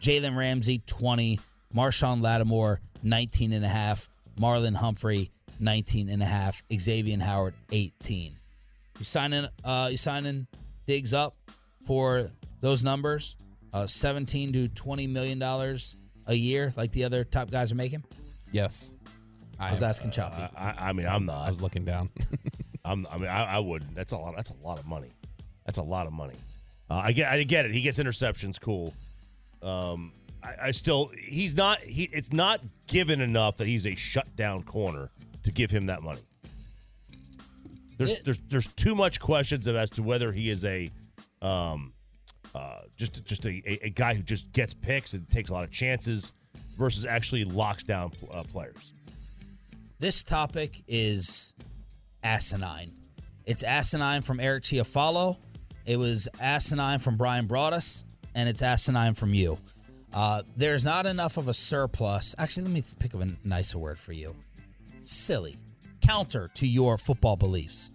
[0.00, 1.40] Jalen Ramsey, 20.
[1.74, 4.08] Marshon Lattimore, 19 and a half.
[4.38, 6.62] Marlon Humphrey, 19 and a half.
[6.72, 8.38] Xavier Howard, 18.
[9.00, 10.46] You signing uh you signing
[10.86, 11.34] Diggs up
[11.84, 12.22] for
[12.60, 13.36] those numbers?
[13.72, 15.96] Uh 17 to 20 million dollars
[16.28, 18.04] a year like the other top guys are making?
[18.52, 18.94] yes
[19.58, 20.40] I was asking Choppy.
[20.56, 21.44] I, I mean, I'm not.
[21.44, 22.10] i was looking down
[22.88, 23.94] I'm, I mean, I, I wouldn't.
[23.94, 24.34] That's a lot.
[24.34, 25.12] That's a lot of money.
[25.66, 26.36] That's a lot of money.
[26.90, 27.30] Uh, I get.
[27.30, 27.72] I get it.
[27.72, 28.60] He gets interceptions.
[28.60, 28.94] Cool.
[29.62, 30.12] Um,
[30.42, 31.10] I, I still.
[31.18, 31.80] He's not.
[31.80, 32.04] He.
[32.12, 35.10] It's not given enough that he's a shutdown corner
[35.42, 36.22] to give him that money.
[37.98, 40.90] There's there's there's too much questions of as to whether he is a,
[41.42, 41.92] um,
[42.54, 45.64] uh, just just a, a, a guy who just gets picks and takes a lot
[45.64, 46.32] of chances
[46.78, 48.94] versus actually locks down uh, players.
[49.98, 51.54] This topic is
[52.22, 52.92] asinine.
[53.46, 55.36] It's asinine from Eric Chiafalo.
[55.86, 58.04] It was asinine from Brian Broaddus,
[58.34, 59.58] and it's asinine from you.
[60.12, 62.34] Uh, there's not enough of a surplus.
[62.38, 64.34] Actually, let me pick up a nicer word for you.
[65.02, 65.56] Silly.
[66.02, 67.90] Counter to your football beliefs.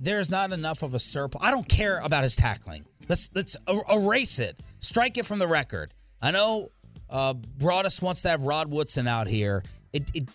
[0.00, 1.42] There's not enough of a surplus.
[1.42, 2.84] I don't care about his tackling.
[3.08, 4.60] Let's let's er- erase it.
[4.80, 5.92] Strike it from the record.
[6.22, 6.68] I know
[7.10, 9.62] uh, Broaddus wants to have Rod Woodson out here.
[9.92, 10.28] It, it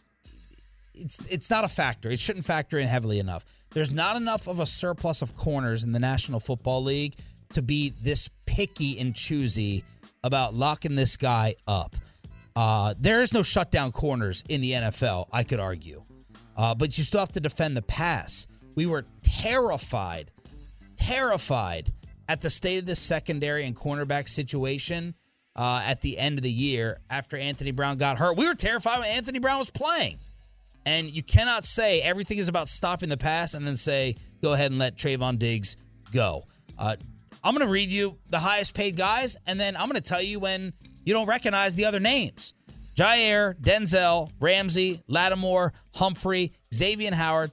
[1.03, 2.09] it's it's not a factor.
[2.09, 3.45] It shouldn't factor in heavily enough.
[3.73, 7.15] There's not enough of a surplus of corners in the National Football League
[7.53, 9.83] to be this picky and choosy
[10.23, 11.95] about locking this guy up.
[12.55, 16.03] Uh, there is no shutdown corners in the NFL, I could argue.
[16.55, 18.47] Uh, but you still have to defend the pass.
[18.75, 20.31] We were terrified,
[20.95, 21.91] terrified
[22.29, 25.15] at the state of this secondary and cornerback situation
[25.55, 28.37] uh, at the end of the year after Anthony Brown got hurt.
[28.37, 30.19] We were terrified when Anthony Brown was playing.
[30.85, 34.71] And you cannot say everything is about stopping the pass and then say, go ahead
[34.71, 35.77] and let Trevon Diggs
[36.11, 36.43] go.
[36.77, 36.95] Uh,
[37.43, 40.21] I'm going to read you the highest paid guys, and then I'm going to tell
[40.21, 40.73] you when
[41.05, 42.53] you don't recognize the other names.
[42.95, 47.51] Jaire, Denzel, Ramsey, Lattimore, Humphrey, Xavier Howard,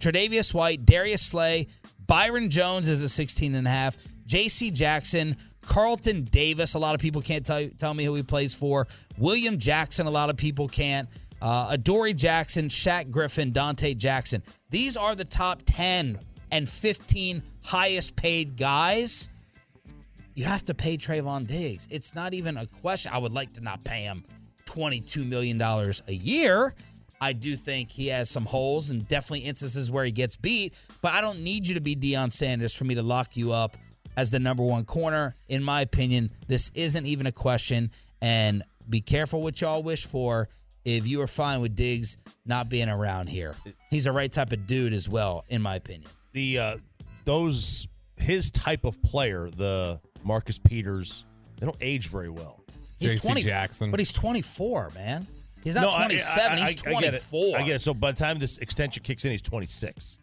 [0.00, 1.68] Tre'Davious White, Darius Slay,
[2.06, 3.96] Byron Jones is a 16 and a half,
[4.26, 4.70] J.C.
[4.70, 6.74] Jackson, Carlton Davis.
[6.74, 8.86] A lot of people can't tell, tell me who he plays for.
[9.16, 10.06] William Jackson.
[10.06, 11.08] A lot of people can't.
[11.42, 14.44] Uh, Adoree Jackson, Shaq Griffin, Donte Jackson.
[14.70, 16.16] These are the top 10
[16.52, 19.28] and 15 highest paid guys.
[20.34, 21.88] You have to pay Trevon Diggs.
[21.90, 23.12] It's not even a question.
[23.12, 24.24] I would like to not pay him
[24.66, 26.74] $22 million a year.
[27.20, 31.12] I do think he has some holes and definitely instances where he gets beat, but
[31.12, 33.76] I don't need you to be Deion Sanders for me to lock you up
[34.16, 35.34] as the number one corner.
[35.48, 37.90] In my opinion, this isn't even a question.
[38.20, 40.48] And be careful what y'all wish for
[40.84, 43.54] if you are fine with Diggs not being around here.
[43.90, 46.10] He's the right type of dude as well, in my opinion.
[46.32, 46.76] The uh,
[47.24, 51.24] those his type of player, the Marcus Peters,
[51.58, 52.60] they don't age very well.
[53.00, 53.28] He's J.C.
[53.28, 53.90] 20 Jackson.
[53.90, 55.26] But he's 24, man.
[55.64, 56.52] He's not No, 27.
[56.52, 57.22] I- he's I- I get it.
[57.28, 57.58] 24.
[57.58, 57.80] I get it.
[57.80, 60.18] So by the time this extension kicks in, he's 26.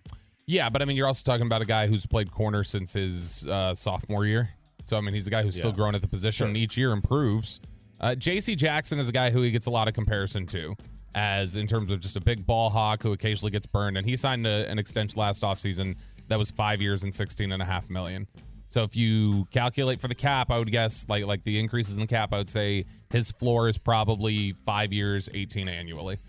[0.48, 3.46] Yeah, but I mean, you're also talking about a guy who's played corner since his
[3.48, 4.50] uh, sophomore year.
[4.84, 6.92] So I mean, he's a guy who's still growing at the position, and each year
[6.92, 7.62] improves.
[8.00, 8.56] Uh, J.C.
[8.56, 10.76] Jackson is a guy who he gets a lot of comparison to,
[11.16, 13.98] as in terms of just a big ball hawk who occasionally gets burned.
[13.98, 15.96] And he signed a, an extension last offseason
[16.30, 18.28] that was five years and sixteen and a half million.
[18.68, 22.02] So if you calculate for the cap, I would guess like like the increases in
[22.02, 26.20] the cap, I would say his floor is probably five years, eighteen annually.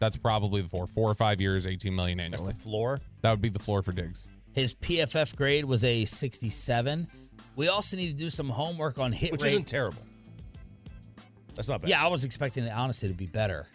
[0.00, 0.86] That's probably the floor.
[0.86, 2.54] Four or five years, eighteen million That's annually.
[2.54, 3.00] the floor.
[3.20, 4.26] That would be the floor for Diggs.
[4.54, 7.06] His PFF grade was a 67.
[7.54, 9.52] We also need to do some homework on hit Which rate.
[9.52, 10.02] isn't terrible.
[11.60, 11.90] That's not bad.
[11.90, 13.68] Yeah, I was expecting it honestly to be better.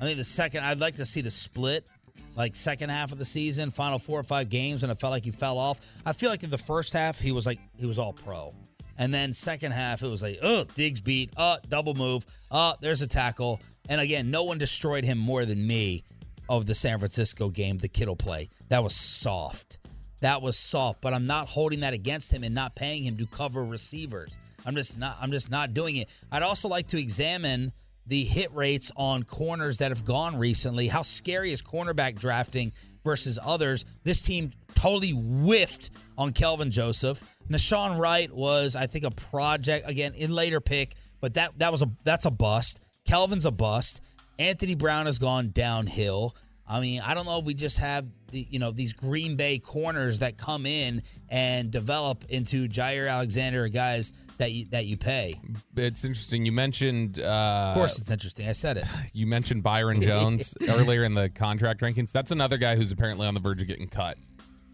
[0.00, 1.86] I think the second I'd like to see the split,
[2.34, 5.24] like second half of the season, final four or five games, and it felt like
[5.24, 5.78] he fell off.
[6.04, 8.52] I feel like in the first half he was like he was all pro.
[8.98, 13.02] And then second half it was like, oh, Diggs beat, uh, double move, uh, there's
[13.02, 13.60] a tackle.
[13.88, 16.02] And again, no one destroyed him more than me
[16.48, 18.48] of the San Francisco game, the Kittle play.
[18.68, 19.78] That was soft.
[20.22, 23.26] That was soft, but I'm not holding that against him and not paying him to
[23.26, 24.40] cover receivers.
[24.64, 26.08] I'm just not I'm just not doing it.
[26.30, 27.72] I'd also like to examine
[28.06, 30.88] the hit rates on corners that have gone recently.
[30.88, 32.72] How scary is cornerback drafting
[33.04, 33.84] versus others?
[34.02, 37.22] This team totally whiffed on Kelvin Joseph.
[37.48, 41.82] Nahshon Wright was, I think, a project again in later pick, but that that was
[41.82, 42.82] a that's a bust.
[43.04, 44.02] Kelvin's a bust.
[44.38, 46.34] Anthony Brown has gone downhill.
[46.68, 49.58] I mean, I don't know if we just have the, you know these Green Bay
[49.58, 55.34] corners that come in and develop into Jaire Alexander guys that you that you pay.
[55.76, 56.46] It's interesting.
[56.46, 58.48] You mentioned, uh, Of course, it's interesting.
[58.48, 58.84] I said it.
[59.12, 62.12] you mentioned Byron Jones earlier in the contract rankings.
[62.12, 64.16] That's another guy who's apparently on the verge of getting cut,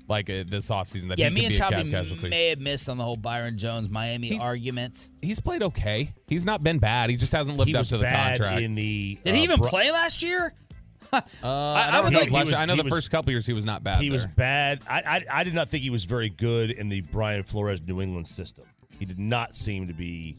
[0.09, 1.09] like uh, this offseason.
[1.09, 3.59] That yeah, he me could and be Choppy may have missed on the whole Byron
[3.59, 5.11] Jones Miami He's- argument.
[5.20, 6.12] He's played okay.
[6.28, 7.11] He's not been bad.
[7.11, 8.62] He just hasn't lived he up was to the bad contract.
[8.62, 9.18] in the.
[9.24, 10.53] Did he uh, even Bro- play last year?
[11.12, 12.18] uh, I, I don't would know.
[12.20, 14.01] like- he was- I know he the was- first couple years he was not bad.
[14.03, 14.80] He was bad.
[14.88, 18.01] I, I I did not think he was very good in the Brian Flores New
[18.01, 18.64] England system.
[18.99, 20.36] He did not seem to be,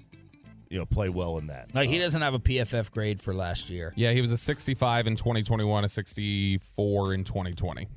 [0.69, 1.73] you know, play well in that.
[1.73, 3.93] Like he doesn't have a PFF grade for last year.
[3.95, 7.87] Yeah, he was a 65 in 2021, a 64 in 2020.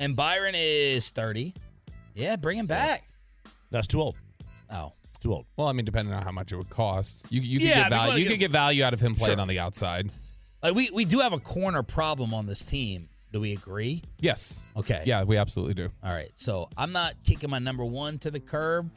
[0.00, 1.54] And Byron is 30.
[2.14, 3.04] Yeah, bring him back.
[3.70, 4.16] That's too old.
[4.70, 4.92] Oh.
[5.20, 5.46] Too old.
[5.56, 7.74] Well, I mean, depending on how much it would cost, you you could Yeah, I
[7.76, 8.08] get mean, value.
[8.10, 9.40] well, you you- could get value out of him playing Sure.
[9.40, 10.10] on the outside.
[10.64, 13.08] Like we we do have a corner problem on this team.
[13.32, 14.00] Do we agree?
[14.18, 14.64] Yes.
[14.76, 15.02] Okay.
[15.04, 15.90] Yeah, we absolutely do.
[16.02, 16.30] All right.
[16.34, 18.90] So I'm not kicking my number one to the curb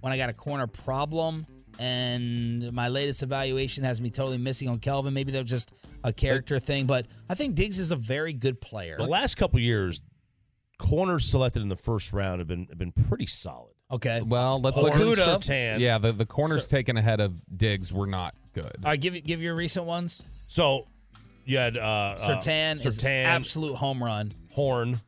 [0.00, 1.46] when I got a corner problem.
[1.78, 5.14] And my latest evaluation has me totally missing on Kelvin.
[5.14, 5.72] Maybe that's just
[6.04, 8.96] a character thing, but I think Diggs is a very good player.
[8.96, 10.04] The last couple years,
[10.78, 13.72] corners selected in the first round have been have been pretty solid.
[13.90, 14.20] Okay.
[14.24, 15.80] Well, let's Horn, look at Surtain.
[15.80, 18.72] Yeah, the, the corners taken ahead of Diggs were not good.
[18.84, 20.22] All right, give give your recent ones.
[20.46, 20.86] So
[21.44, 24.32] you had uh, Surtain uh, is Surtain, absolute home run.
[24.52, 25.00] Horn,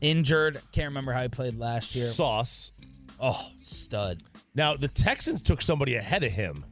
[0.00, 0.60] Injured.
[0.72, 2.06] Can't remember how he played last year.
[2.06, 2.72] Sauce.
[3.18, 4.22] Oh, stud.
[4.54, 6.64] Now the Texans took somebody ahead of him.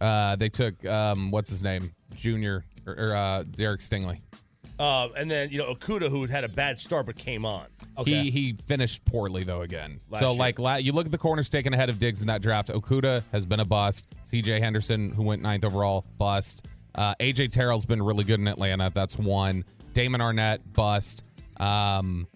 [0.00, 4.20] Uh, they took um, what's his name, Junior or, or uh, Derek Stingley.
[4.78, 7.66] Uh, and then you know Okudah, who had a bad start but came on.
[8.06, 10.00] He he finished poorly though again.
[10.08, 10.38] Last so year.
[10.38, 12.70] like la- you look at the corners taken ahead of Diggs in that draft.
[12.70, 14.06] Okudah has been a bust.
[14.22, 14.58] C.J.
[14.60, 16.66] Henderson, who went ninth overall, bust.
[16.94, 17.48] Uh, A.J.
[17.48, 18.90] Terrell's been really good in Atlanta.
[18.92, 19.64] That's one.
[19.92, 21.24] Damon Arnette, bust.
[21.58, 22.26] Um,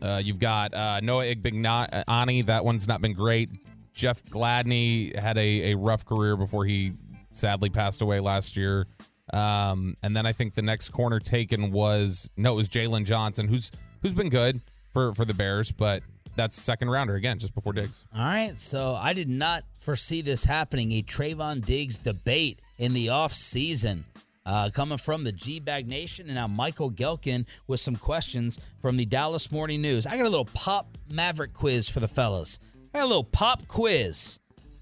[0.00, 2.46] uh, you've got uh, Noah Igbinoghene.
[2.46, 3.50] That one's not been great.
[3.92, 6.92] Jeff Gladney had a, a rough career before he
[7.32, 8.86] sadly passed away last year.
[9.32, 13.48] Um, and then I think the next corner taken was no, it was Jaylon Johnson,
[13.48, 13.70] who's
[14.02, 14.60] who's been good
[14.90, 16.02] for for the Bears, but
[16.36, 18.06] that's second rounder again, just before Diggs.
[18.14, 20.92] All right, so I did not foresee this happening.
[20.92, 24.04] A Trevon Diggs debate in the off season.
[24.46, 28.96] Uh, coming from the G Bag Nation, and now Michael Gehlken with some questions from
[28.96, 30.06] the Dallas Morning News.
[30.06, 32.58] I got a little pop Maverick quiz for the fellas.
[32.94, 34.40] I got a little pop quiz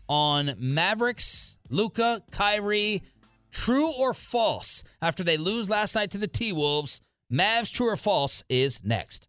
[0.09, 3.03] on Mavericks, Luka, Kyrie,
[3.51, 7.01] true or false after they lose last night to the T Wolves.
[7.32, 9.28] Mavs, true or false, is next.